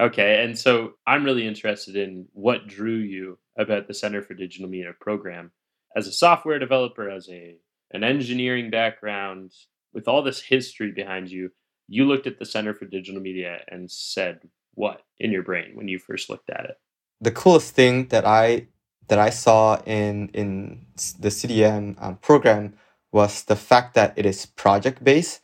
Okay, 0.00 0.42
and 0.44 0.58
so 0.58 0.94
I'm 1.06 1.24
really 1.24 1.46
interested 1.46 1.96
in 1.96 2.26
what 2.32 2.66
drew 2.66 2.96
you 2.96 3.38
about 3.58 3.86
the 3.86 3.94
Center 3.94 4.22
for 4.22 4.34
Digital 4.34 4.68
Media 4.68 4.92
program 5.00 5.52
as 5.96 6.08
a 6.08 6.12
software 6.12 6.58
developer, 6.58 7.08
as 7.08 7.28
a 7.28 7.56
an 7.92 8.02
engineering 8.02 8.70
background, 8.70 9.52
with 9.92 10.08
all 10.08 10.22
this 10.22 10.40
history 10.40 10.90
behind 10.90 11.30
you. 11.30 11.50
You 11.86 12.06
looked 12.06 12.26
at 12.26 12.38
the 12.38 12.46
Center 12.46 12.74
for 12.74 12.86
Digital 12.86 13.20
Media 13.20 13.60
and 13.68 13.88
said 13.90 14.40
what 14.74 15.02
in 15.18 15.30
your 15.30 15.42
brain 15.42 15.72
when 15.74 15.88
you 15.88 15.98
first 15.98 16.28
looked 16.28 16.50
at 16.50 16.64
it? 16.64 16.76
The 17.20 17.30
coolest 17.30 17.74
thing 17.74 18.08
that 18.08 18.26
I 18.26 18.66
that 19.08 19.18
I 19.18 19.30
saw 19.30 19.80
in 19.86 20.28
in 20.30 20.86
the 21.18 21.28
CDM 21.28 22.02
um, 22.02 22.16
program 22.16 22.74
was 23.12 23.44
the 23.44 23.56
fact 23.56 23.94
that 23.94 24.12
it 24.16 24.26
is 24.26 24.46
project 24.46 25.04
based 25.04 25.40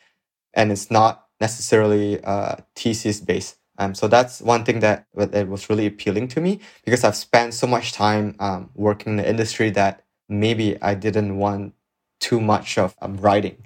and 0.55 0.73
it's 0.73 0.91
not 0.91 1.27
necessarily 1.41 2.23
uh, 2.25 2.57
thesis 2.75 3.21
based. 3.21 3.57
Um, 3.81 3.95
so 3.95 4.09
that's 4.09 4.43
one 4.43 4.63
thing 4.65 4.81
that, 4.81 5.07
that 5.15 5.49
was 5.49 5.71
really 5.71 5.87
appealing 5.87 6.29
to 6.29 6.41
me 6.43 6.61
because 6.85 7.03
I've 7.03 7.17
spent 7.17 7.55
so 7.55 7.67
much 7.67 7.95
time 7.95 8.37
um, 8.39 8.69
working 8.75 9.13
in 9.13 9.17
the 9.17 9.27
industry 9.29 9.71
that 9.71 10.05
maybe 10.29 10.81
I 10.83 10.95
didn't 10.95 11.39
want 11.39 11.73
too 12.21 12.43
much 12.43 12.77
of 12.77 12.95
um, 13.01 13.17
writing. 13.17 13.65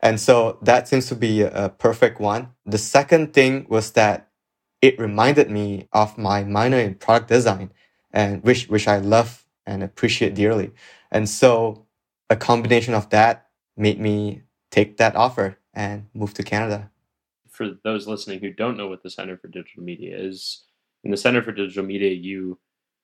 And 0.00 0.20
so 0.20 0.58
that 0.62 0.86
seems 0.86 1.08
to 1.08 1.16
be 1.16 1.42
a, 1.42 1.64
a 1.64 1.68
perfect 1.68 2.20
one. 2.20 2.50
The 2.64 2.78
second 2.78 3.34
thing 3.34 3.66
was 3.68 3.90
that 3.92 4.28
it 4.80 5.00
reminded 5.00 5.50
me 5.50 5.88
of 5.92 6.16
my 6.16 6.44
minor 6.44 6.78
in 6.78 6.94
product 6.94 7.26
design 7.26 7.72
and 8.12 8.44
which, 8.44 8.68
which 8.68 8.86
I 8.86 8.98
love 8.98 9.44
and 9.66 9.82
appreciate 9.82 10.36
dearly. 10.36 10.70
And 11.10 11.28
so 11.28 11.86
a 12.30 12.36
combination 12.36 12.94
of 12.94 13.10
that 13.10 13.48
made 13.76 13.98
me 13.98 14.42
take 14.70 14.98
that 14.98 15.16
offer 15.16 15.58
and 15.74 16.06
move 16.14 16.34
to 16.34 16.44
Canada 16.44 16.88
for 17.56 17.70
those 17.84 18.06
listening 18.06 18.40
who 18.40 18.52
don't 18.52 18.76
know 18.76 18.88
what 18.88 19.02
the 19.02 19.10
Center 19.10 19.36
for 19.36 19.48
Digital 19.48 19.82
Media 19.82 20.16
is, 20.16 20.64
in 21.04 21.10
the 21.10 21.16
Center 21.16 21.42
for 21.42 21.52
Digital 21.52 21.84
Media, 21.84 22.12
you 22.12 22.58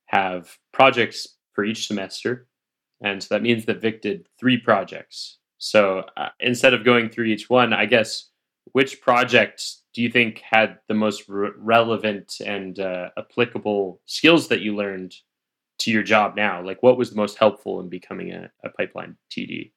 have 0.06 0.56
projects 0.72 1.38
for 1.54 1.64
each 1.64 1.86
semester. 1.86 2.46
And 3.02 3.22
so 3.22 3.34
that 3.34 3.42
means 3.42 3.64
that 3.64 3.80
Vic 3.80 4.02
did 4.02 4.26
three 4.38 4.58
projects. 4.58 5.38
So 5.58 6.04
uh, 6.16 6.28
instead 6.40 6.74
of 6.74 6.84
going 6.84 7.08
through 7.08 7.26
each 7.26 7.48
one, 7.48 7.72
I 7.72 7.86
guess 7.86 8.30
which 8.72 9.00
project 9.00 9.64
do 9.94 10.02
you 10.02 10.10
think 10.10 10.40
had 10.40 10.78
the 10.88 10.94
most 10.94 11.28
re- 11.28 11.50
relevant 11.56 12.40
and 12.44 12.78
uh, 12.78 13.10
applicable 13.18 14.00
skills 14.06 14.48
that 14.48 14.60
you 14.60 14.74
learned 14.74 15.14
to 15.80 15.90
your 15.90 16.02
job 16.02 16.36
now? 16.36 16.64
Like, 16.64 16.82
what 16.82 16.96
was 16.98 17.10
the 17.10 17.16
most 17.16 17.38
helpful 17.38 17.80
in 17.80 17.88
becoming 17.88 18.32
a, 18.32 18.50
a 18.64 18.70
pipeline 18.70 19.16
TD? 19.30 19.72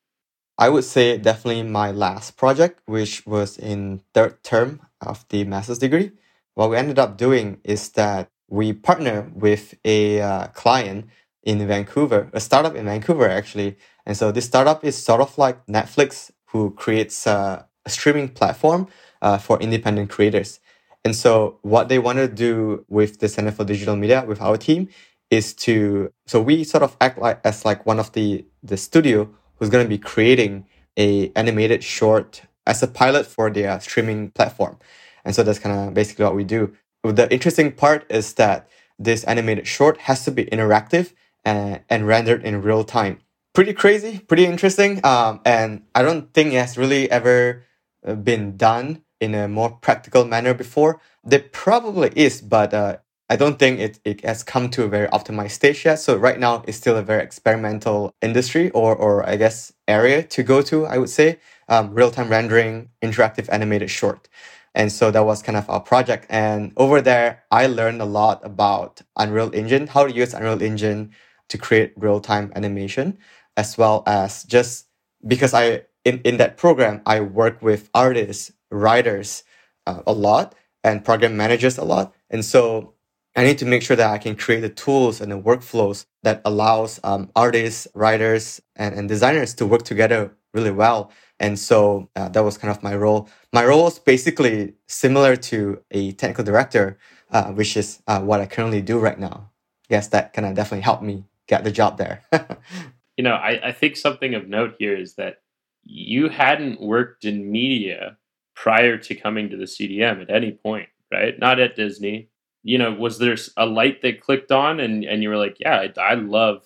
I 0.57 0.69
would 0.69 0.85
say 0.85 1.17
definitely 1.17 1.63
my 1.63 1.91
last 1.91 2.37
project, 2.37 2.79
which 2.85 3.25
was 3.25 3.57
in 3.57 4.01
third 4.13 4.41
term 4.43 4.81
of 5.01 5.25
the 5.29 5.43
master's 5.43 5.79
degree. 5.79 6.11
What 6.53 6.69
we 6.69 6.77
ended 6.77 6.97
up 6.97 7.17
doing 7.17 7.59
is 7.63 7.89
that 7.89 8.29
we 8.47 8.71
partner 8.71 9.29
with 9.35 9.75
a 9.83 10.21
uh, 10.21 10.47
client 10.47 11.09
in 11.43 11.65
Vancouver, 11.67 12.29
a 12.33 12.39
startup 12.39 12.75
in 12.75 12.85
Vancouver 12.85 13.29
actually. 13.29 13.75
And 14.05 14.15
so 14.15 14.31
this 14.31 14.45
startup 14.45 14.83
is 14.85 14.95
sort 14.95 15.19
of 15.19 15.37
like 15.37 15.65
Netflix, 15.65 16.31
who 16.47 16.71
creates 16.71 17.27
uh, 17.27 17.63
a 17.85 17.89
streaming 17.89 18.29
platform 18.29 18.87
uh, 19.21 19.37
for 19.37 19.59
independent 19.59 20.09
creators. 20.09 20.59
And 21.03 21.15
so 21.15 21.59
what 21.61 21.89
they 21.89 21.99
want 21.99 22.17
to 22.19 22.27
do 22.27 22.85
with 22.87 23.19
the 23.19 23.27
Center 23.27 23.51
for 23.51 23.65
Digital 23.65 23.95
Media 23.95 24.23
with 24.25 24.41
our 24.41 24.57
team 24.57 24.87
is 25.29 25.53
to 25.53 26.11
so 26.27 26.41
we 26.41 26.63
sort 26.63 26.83
of 26.83 26.95
act 27.01 27.17
like 27.19 27.41
as 27.43 27.65
like 27.65 27.85
one 27.85 27.99
of 27.99 28.11
the 28.13 28.45
the 28.63 28.77
studio 28.77 29.29
who's 29.57 29.69
going 29.69 29.85
to 29.85 29.89
be 29.89 29.97
creating 29.97 30.65
a 30.97 31.31
animated 31.35 31.83
short 31.83 32.43
as 32.65 32.81
a 32.81 32.87
pilot 32.87 33.25
for 33.25 33.49
their 33.49 33.79
streaming 33.79 34.31
platform. 34.31 34.77
And 35.23 35.35
so 35.35 35.43
that's 35.43 35.59
kind 35.59 35.87
of 35.87 35.93
basically 35.93 36.25
what 36.25 36.35
we 36.35 36.43
do. 36.43 36.73
The 37.03 37.31
interesting 37.31 37.71
part 37.71 38.05
is 38.09 38.33
that 38.33 38.67
this 38.97 39.23
animated 39.25 39.67
short 39.67 39.97
has 39.97 40.23
to 40.25 40.31
be 40.31 40.45
interactive 40.45 41.13
and, 41.43 41.81
and 41.89 42.07
rendered 42.07 42.43
in 42.43 42.61
real 42.61 42.83
time. 42.83 43.19
Pretty 43.53 43.73
crazy, 43.73 44.19
pretty 44.19 44.45
interesting. 44.45 45.05
Um, 45.05 45.41
and 45.45 45.83
I 45.93 46.01
don't 46.01 46.33
think 46.33 46.53
it 46.53 46.57
has 46.57 46.77
really 46.77 47.09
ever 47.09 47.63
uh, 48.05 48.15
been 48.15 48.57
done 48.57 49.03
in 49.21 49.33
a 49.33 49.47
more 49.47 49.69
practical 49.69 50.25
manner 50.25 50.53
before. 50.53 50.99
There 51.23 51.39
probably 51.39 52.11
is, 52.15 52.41
but 52.41 52.73
uh, 52.73 52.97
I 53.29 53.35
don't 53.35 53.57
think 53.57 53.79
it, 53.79 53.99
it 54.05 54.23
has 54.23 54.43
come 54.43 54.69
to 54.69 54.83
a 54.83 54.87
very 54.87 55.07
optimized 55.07 55.51
stage 55.51 55.85
yet. 55.85 55.95
So 55.95 56.15
right 56.15 56.39
now 56.39 56.63
it's 56.67 56.77
still 56.77 56.95
a 56.95 57.01
very 57.01 57.23
experimental 57.23 58.13
industry 58.21 58.69
or, 58.71 58.95
or 58.95 59.27
I 59.27 59.35
guess 59.35 59.73
area 59.87 60.21
to 60.23 60.43
go 60.43 60.61
to, 60.63 60.85
I 60.85 60.97
would 60.97 61.09
say. 61.09 61.39
Um, 61.67 61.93
real-time 61.95 62.29
rendering, 62.29 62.89
interactive 63.01 63.49
animated 63.51 63.89
short. 63.89 64.29
And 64.75 64.91
so 64.91 65.09
that 65.09 65.25
was 65.25 65.41
kind 65.41 65.57
of 65.57 65.69
our 65.69 65.79
project. 65.79 66.27
And 66.29 66.73
over 66.77 67.01
there, 67.01 67.43
I 67.49 67.65
learned 67.65 68.01
a 68.01 68.05
lot 68.05 68.45
about 68.45 69.01
Unreal 69.15 69.49
Engine, 69.55 69.87
how 69.87 70.05
to 70.05 70.13
use 70.13 70.33
Unreal 70.33 70.61
Engine 70.61 71.11
to 71.49 71.57
create 71.57 71.93
real-time 71.95 72.51
animation, 72.55 73.17
as 73.57 73.77
well 73.77 74.03
as 74.05 74.43
just 74.43 74.87
because 75.25 75.53
I, 75.53 75.83
in, 76.03 76.19
in 76.21 76.37
that 76.37 76.57
program, 76.57 77.01
I 77.05 77.21
work 77.21 77.61
with 77.61 77.89
artists, 77.95 78.51
writers 78.69 79.43
uh, 79.87 80.01
a 80.05 80.11
lot 80.11 80.53
and 80.83 81.03
program 81.05 81.37
managers 81.37 81.77
a 81.77 81.85
lot. 81.85 82.13
And 82.29 82.43
so 82.43 82.94
I 83.35 83.43
need 83.43 83.57
to 83.57 83.65
make 83.65 83.81
sure 83.81 83.97
that 83.97 84.11
I 84.11 84.17
can 84.17 84.35
create 84.35 84.61
the 84.61 84.69
tools 84.69 85.19
and 85.19 85.31
the 85.31 85.39
workflows 85.39 86.05
that 86.23 86.41
allows 86.45 86.99
um, 87.03 87.29
artists, 87.35 87.87
writers, 87.93 88.61
and, 88.75 88.95
and 88.95 89.09
designers 89.09 89.53
to 89.55 89.65
work 89.65 89.83
together 89.83 90.31
really 90.53 90.71
well. 90.71 91.11
And 91.39 91.59
so 91.59 92.09
uh, 92.15 92.29
that 92.29 92.43
was 92.43 92.57
kind 92.57 92.71
of 92.71 92.81
my 92.81 92.95
role. 92.95 93.27
My 93.51 93.65
role 93.65 93.87
is 93.87 93.99
basically 93.99 94.75
similar 94.87 95.35
to 95.35 95.81
a 95.91 96.13
technical 96.13 96.45
director, 96.45 96.97
uh, 97.29 97.51
which 97.51 97.75
is 97.75 98.01
uh, 98.07 98.21
what 98.21 98.39
I 98.39 98.45
currently 98.45 98.81
do 98.81 98.99
right 98.99 99.19
now. 99.19 99.51
Yes, 99.89 100.07
that 100.09 100.31
kind 100.31 100.47
of 100.47 100.55
definitely 100.55 100.83
helped 100.83 101.03
me 101.03 101.25
get 101.47 101.65
the 101.65 101.71
job 101.71 101.97
there. 101.97 102.23
you 103.17 103.23
know, 103.23 103.33
I, 103.33 103.67
I 103.67 103.71
think 103.73 103.97
something 103.97 104.33
of 104.33 104.47
note 104.47 104.75
here 104.79 104.95
is 104.95 105.15
that 105.15 105.41
you 105.83 106.29
hadn't 106.29 106.81
worked 106.81 107.25
in 107.25 107.51
media 107.51 108.17
prior 108.55 108.97
to 108.97 109.13
coming 109.13 109.49
to 109.49 109.57
the 109.57 109.65
CDM 109.65 110.21
at 110.21 110.29
any 110.29 110.53
point, 110.53 110.87
right? 111.11 111.37
Not 111.37 111.59
at 111.59 111.75
Disney, 111.75 112.29
you 112.65 112.79
know, 112.79 112.91
was 112.91 113.19
there 113.19 113.37
a 113.57 113.67
light 113.67 114.01
that 114.01 114.21
clicked 114.21 114.51
on 114.51 114.79
and, 114.79 115.03
and 115.03 115.21
you 115.21 115.29
were 115.29 115.37
like, 115.37 115.57
yeah, 115.59 115.85
I, 115.97 116.01
I 116.01 116.13
love 116.15 116.63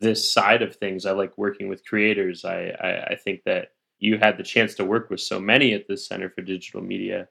this 0.00 0.30
side 0.30 0.60
of 0.60 0.74
things. 0.74 1.06
I 1.06 1.12
like 1.12 1.38
working 1.38 1.68
with 1.68 1.86
creators. 1.86 2.44
I, 2.44 2.72
I, 2.80 3.04
I 3.12 3.14
think 3.14 3.42
that 3.44 3.68
you 4.00 4.18
had 4.18 4.38
the 4.38 4.42
chance 4.42 4.74
to 4.74 4.84
work 4.84 5.08
with 5.08 5.20
so 5.20 5.38
many 5.38 5.72
at 5.72 5.86
the 5.86 5.96
Center 5.96 6.30
for 6.30 6.42
Digital 6.42 6.80
Media. 6.80 7.28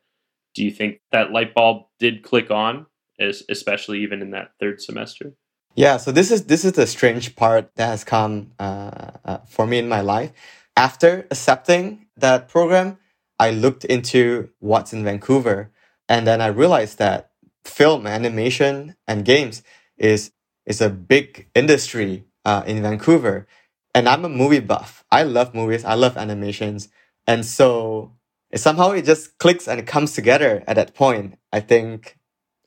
Do 0.55 0.63
you 0.63 0.71
think 0.71 1.01
that 1.11 1.31
light 1.31 1.53
bulb 1.53 1.87
did 1.99 2.23
click 2.23 2.49
on, 2.49 2.85
especially 3.19 4.01
even 4.01 4.21
in 4.21 4.31
that 4.31 4.51
third 4.61 4.79
semester? 4.79 5.33
Yeah, 5.75 5.97
so 5.97 6.13
this 6.13 6.31
is 6.31 6.45
this 6.45 6.63
is 6.63 6.73
the 6.73 6.87
strange 6.87 7.35
part 7.35 7.75
that 7.75 7.87
has 7.87 8.05
come 8.05 8.51
uh, 8.59 9.11
uh, 9.25 9.37
for 9.47 9.67
me 9.67 9.77
in 9.77 9.89
my 9.89 10.01
life. 10.01 10.31
After 10.77 11.27
accepting 11.29 12.07
that 12.15 12.47
program, 12.47 12.97
I 13.37 13.51
looked 13.51 13.83
into 13.83 14.49
what's 14.59 14.93
in 14.93 15.03
Vancouver, 15.03 15.71
and 16.07 16.25
then 16.25 16.41
I 16.41 16.47
realized 16.47 16.97
that 16.99 17.28
film, 17.65 18.07
animation, 18.07 18.95
and 19.07 19.25
games 19.25 19.63
is 19.97 20.31
is 20.65 20.81
a 20.81 20.89
big 20.89 21.47
industry 21.55 22.25
uh, 22.45 22.63
in 22.67 22.81
Vancouver. 22.83 23.47
And 23.95 24.07
I'm 24.09 24.25
a 24.25 24.29
movie 24.29 24.59
buff. 24.61 25.03
I 25.11 25.23
love 25.23 25.55
movies. 25.55 25.85
I 25.85 25.95
love 25.95 26.17
animations, 26.17 26.89
and 27.27 27.45
so 27.45 28.13
somehow 28.55 28.91
it 28.91 29.05
just 29.05 29.37
clicks 29.39 29.67
and 29.67 29.79
it 29.79 29.87
comes 29.87 30.13
together 30.13 30.63
at 30.67 30.75
that 30.77 30.93
point. 30.95 31.37
I 31.53 31.59
think, 31.61 32.17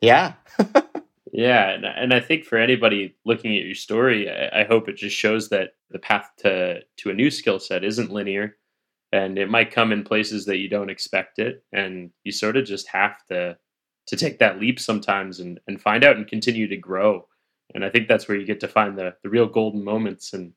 yeah. 0.01 0.35
yeah, 1.33 1.71
and, 1.71 1.85
and 1.87 2.15
I 2.15 2.21
think 2.21 2.45
for 2.45 2.59
anybody 2.59 3.17
looking 3.25 3.57
at 3.59 3.65
your 3.65 3.75
story, 3.75 4.31
I, 4.31 4.63
I 4.63 4.65
hope 4.65 4.89
it 4.89 4.97
just 4.97 5.17
shows 5.17 5.49
that 5.51 5.71
the 5.91 5.99
path 6.01 6.31
to 6.39 6.83
to 6.99 7.11
a 7.11 7.15
new 7.15 7.31
skill 7.31 7.59
set 7.61 7.85
isn't 7.85 8.13
linear. 8.13 8.57
and 9.13 9.39
it 9.39 9.51
might 9.51 9.71
come 9.73 9.93
in 9.93 10.05
places 10.05 10.47
that 10.47 10.59
you 10.59 10.69
don't 10.69 10.91
expect 10.91 11.39
it 11.39 11.65
and 11.73 12.11
you 12.25 12.33
sort 12.33 12.57
of 12.57 12.65
just 12.65 12.89
have 12.89 13.17
to 13.29 13.57
to 14.13 14.17
take 14.17 14.39
that 14.39 14.61
leap 14.61 14.79
sometimes 14.79 15.41
and 15.41 15.59
and 15.67 15.81
find 15.81 16.05
out 16.05 16.17
and 16.17 16.27
continue 16.27 16.69
to 16.69 16.77
grow. 16.77 17.27
And 17.75 17.85
i 17.85 17.89
think 17.89 18.07
that's 18.07 18.29
where 18.29 18.37
you 18.37 18.45
get 18.47 18.61
to 18.61 18.69
find 18.69 18.99
the 18.99 19.15
the 19.23 19.31
real 19.31 19.47
golden 19.47 19.83
moments 19.83 20.35
and 20.35 20.53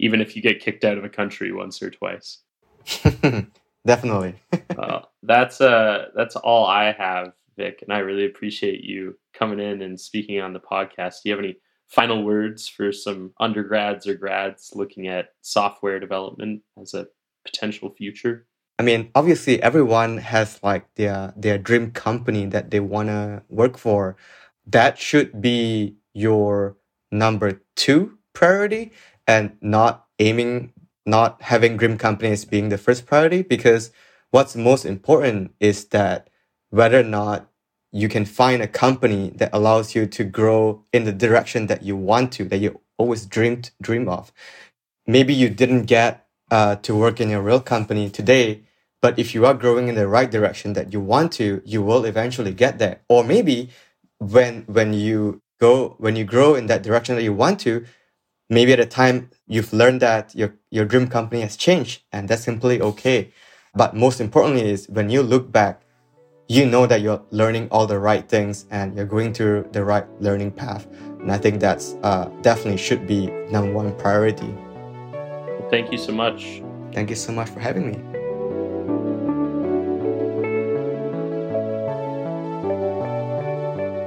even 0.00 0.20
if 0.20 0.34
you 0.34 0.42
get 0.42 0.60
kicked 0.60 0.84
out 0.84 0.98
of 0.98 1.04
a 1.04 1.08
country 1.08 1.52
once 1.52 1.80
or 1.80 1.90
twice. 1.90 2.38
Definitely. 3.86 4.34
Well, 4.76 5.10
that's 5.22 5.60
uh 5.60 6.08
that's 6.14 6.36
all 6.36 6.66
i 6.66 6.92
have 6.92 7.32
vic 7.56 7.82
and 7.82 7.92
i 7.92 8.00
really 8.00 8.26
appreciate 8.26 8.84
you 8.84 9.16
coming 9.32 9.60
in 9.60 9.82
and 9.82 9.98
speaking 9.98 10.40
on 10.40 10.52
the 10.52 10.60
podcast. 10.60 11.22
Do 11.22 11.28
you 11.28 11.36
have 11.36 11.44
any 11.44 11.56
final 11.88 12.24
words 12.24 12.68
for 12.68 12.92
some 12.92 13.32
undergrads 13.38 14.06
or 14.06 14.14
grads 14.14 14.72
looking 14.74 15.08
at 15.08 15.30
software 15.42 16.00
development 16.00 16.62
as 16.80 16.94
a 16.94 17.06
potential 17.44 17.90
future? 17.90 18.46
I 18.78 18.82
mean, 18.82 19.10
obviously 19.14 19.62
everyone 19.62 20.18
has 20.18 20.60
like 20.62 20.94
their 20.96 21.32
their 21.36 21.58
dream 21.58 21.90
company 21.92 22.46
that 22.46 22.70
they 22.70 22.80
want 22.80 23.08
to 23.08 23.42
work 23.48 23.78
for. 23.78 24.16
That 24.66 24.98
should 24.98 25.40
be 25.40 25.96
your 26.12 26.76
number 27.10 27.62
2 27.76 28.18
priority 28.34 28.92
and 29.26 29.56
not 29.60 30.06
aiming 30.18 30.72
not 31.06 31.40
having 31.42 31.76
dream 31.76 31.96
companies 31.96 32.44
being 32.44 32.68
the 32.68 32.78
first 32.78 33.06
priority 33.06 33.42
because 33.42 33.92
what's 34.30 34.56
most 34.56 34.84
important 34.84 35.52
is 35.60 35.86
that 35.86 36.28
whether 36.70 37.00
or 37.00 37.04
not 37.04 37.48
you 37.92 38.08
can 38.08 38.24
find 38.24 38.60
a 38.60 38.68
company 38.68 39.30
that 39.36 39.50
allows 39.52 39.94
you 39.94 40.06
to 40.06 40.24
grow 40.24 40.84
in 40.92 41.04
the 41.04 41.12
direction 41.12 41.66
that 41.68 41.82
you 41.82 41.96
want 41.96 42.32
to, 42.32 42.44
that 42.44 42.58
you 42.58 42.80
always 42.98 43.24
dreamed 43.24 43.70
dream 43.80 44.08
of. 44.08 44.32
Maybe 45.06 45.32
you 45.32 45.48
didn't 45.48 45.84
get 45.84 46.26
uh, 46.50 46.76
to 46.76 46.94
work 46.94 47.20
in 47.20 47.30
a 47.30 47.40
real 47.40 47.60
company 47.60 48.10
today, 48.10 48.62
but 49.06 49.20
if 49.20 49.36
you 49.36 49.46
are 49.46 49.54
growing 49.54 49.86
in 49.86 49.94
the 49.94 50.08
right 50.08 50.28
direction 50.28 50.72
that 50.72 50.92
you 50.92 50.98
want 50.98 51.30
to, 51.30 51.62
you 51.64 51.80
will 51.80 52.04
eventually 52.04 52.52
get 52.52 52.80
there. 52.80 53.02
Or 53.08 53.22
maybe 53.22 53.70
when 54.18 54.64
when 54.66 54.94
you 54.94 55.42
go 55.60 55.94
when 55.98 56.16
you 56.16 56.24
grow 56.24 56.56
in 56.56 56.66
that 56.66 56.82
direction 56.82 57.14
that 57.14 57.22
you 57.22 57.32
want 57.32 57.60
to, 57.60 57.84
maybe 58.50 58.72
at 58.72 58.80
a 58.80 58.84
time 58.84 59.30
you've 59.46 59.72
learned 59.72 60.02
that 60.02 60.34
your 60.34 60.56
your 60.72 60.84
dream 60.84 61.06
company 61.06 61.42
has 61.42 61.56
changed, 61.56 62.02
and 62.10 62.26
that's 62.26 62.42
simply 62.42 62.80
okay. 62.80 63.30
But 63.76 63.94
most 63.94 64.20
importantly 64.20 64.68
is 64.68 64.88
when 64.88 65.08
you 65.08 65.22
look 65.22 65.52
back 65.52 65.82
you 66.48 66.66
know 66.66 66.86
that 66.86 67.00
you're 67.00 67.22
learning 67.30 67.68
all 67.70 67.86
the 67.86 67.98
right 67.98 68.28
things 68.28 68.66
and 68.70 68.96
you're 68.96 69.12
going 69.16 69.34
through 69.34 69.68
the 69.72 69.84
right 69.84 70.06
learning 70.20 70.50
path. 70.52 70.86
And 71.20 71.30
I 71.30 71.38
think 71.38 71.60
that's 71.60 71.94
uh, 72.02 72.26
definitely 72.42 72.78
should 72.78 73.04
be 73.06 73.26
number 73.50 73.72
one 73.72 73.92
priority. 73.98 74.54
Thank 75.70 75.90
you 75.90 75.98
so 75.98 76.12
much. 76.12 76.62
Thank 76.92 77.10
you 77.10 77.16
so 77.16 77.32
much 77.32 77.50
for 77.50 77.58
having 77.58 77.90
me. 77.90 78.15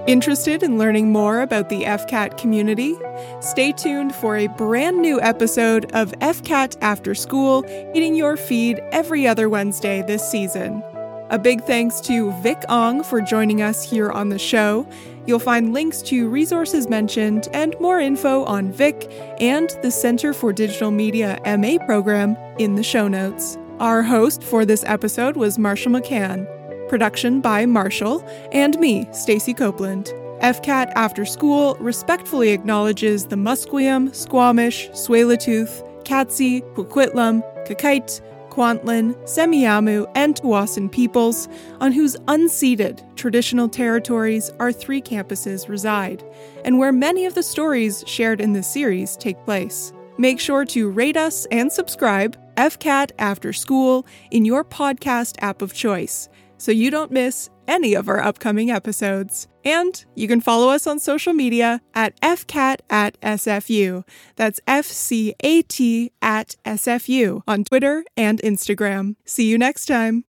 Interested 0.09 0.63
in 0.63 0.79
learning 0.79 1.11
more 1.11 1.41
about 1.41 1.69
the 1.69 1.83
FCAT 1.83 2.35
community? 2.35 2.97
Stay 3.41 3.71
tuned 3.71 4.15
for 4.15 4.37
a 4.37 4.47
brand 4.47 4.99
new 4.99 5.21
episode 5.21 5.85
of 5.93 6.11
FCAT 6.13 6.77
After 6.81 7.13
School 7.13 7.61
hitting 7.93 8.15
your 8.15 8.35
feed 8.35 8.79
every 8.91 9.27
other 9.27 9.47
Wednesday 9.49 10.01
this 10.01 10.27
season. 10.27 10.81
A 11.29 11.37
big 11.37 11.63
thanks 11.65 12.01
to 12.01 12.31
Vic 12.41 12.57
Ong 12.69 13.03
for 13.03 13.21
joining 13.21 13.61
us 13.61 13.87
here 13.87 14.09
on 14.09 14.29
the 14.29 14.39
show. 14.39 14.87
You'll 15.27 15.37
find 15.37 15.73
links 15.73 16.01
to 16.01 16.27
resources 16.27 16.89
mentioned 16.89 17.47
and 17.53 17.75
more 17.79 17.99
info 17.99 18.45
on 18.45 18.71
Vic 18.71 19.11
and 19.39 19.69
the 19.83 19.91
Center 19.91 20.33
for 20.33 20.51
Digital 20.51 20.89
Media 20.89 21.39
MA 21.45 21.77
program 21.85 22.35
in 22.57 22.73
the 22.73 22.81
show 22.81 23.07
notes. 23.07 23.59
Our 23.79 24.01
host 24.01 24.41
for 24.41 24.65
this 24.65 24.83
episode 24.87 25.37
was 25.37 25.59
Marshall 25.59 25.91
McCann. 25.91 26.58
Production 26.89 27.39
by 27.39 27.67
Marshall 27.67 28.27
and 28.51 28.77
me, 28.79 29.07
Stacy 29.13 29.53
Copeland. 29.53 30.07
FCAT 30.41 30.91
After 30.95 31.23
School 31.23 31.75
respectfully 31.79 32.49
acknowledges 32.49 33.27
the 33.27 33.35
Musqueam, 33.35 34.13
Squamish, 34.15 34.89
Tsleil-Waututh, 34.89 36.03
Katzie, 36.03 36.61
Coquitlam, 36.73 37.43
Qayqayt, 37.67 38.21
Kwantlen, 38.49 39.15
Semiahmoo, 39.25 40.11
and 40.15 40.35
Tsawwassen 40.35 40.91
peoples, 40.91 41.47
on 41.79 41.91
whose 41.91 42.15
unceded 42.27 43.03
traditional 43.15 43.69
territories 43.69 44.49
our 44.59 44.71
three 44.71 45.01
campuses 45.01 45.69
reside, 45.69 46.23
and 46.65 46.79
where 46.79 46.91
many 46.91 47.25
of 47.25 47.35
the 47.35 47.43
stories 47.43 48.03
shared 48.07 48.41
in 48.41 48.53
this 48.53 48.67
series 48.67 49.15
take 49.17 49.37
place. 49.45 49.93
Make 50.17 50.39
sure 50.39 50.65
to 50.65 50.89
rate 50.89 51.15
us 51.15 51.45
and 51.51 51.71
subscribe, 51.71 52.35
FCAT 52.55 53.11
After 53.19 53.53
School, 53.53 54.05
in 54.31 54.43
your 54.43 54.63
podcast 54.63 55.35
app 55.41 55.61
of 55.61 55.73
choice 55.73 56.27
so 56.59 56.71
you 56.71 56.91
don't 56.91 57.11
miss 57.11 57.49
any 57.67 57.95
of 57.95 58.07
our 58.07 58.19
upcoming 58.19 58.69
episodes. 58.69 59.47
And 59.65 60.03
you 60.15 60.27
can 60.27 60.41
follow 60.41 60.69
us 60.69 60.85
on 60.85 60.99
social 60.99 61.33
media 61.33 61.81
at 61.93 62.19
FCAT 62.21 62.77
at 62.89 63.19
SFU. 63.21 64.03
That's 64.35 64.59
F 64.67 64.85
C 64.85 65.33
A 65.41 65.61
T 65.63 66.11
at 66.21 66.55
SFU 66.65 67.41
on 67.47 67.63
Twitter 67.63 68.03
and 68.15 68.41
Instagram. 68.41 69.15
See 69.25 69.49
you 69.49 69.57
next 69.57 69.85
time. 69.85 70.17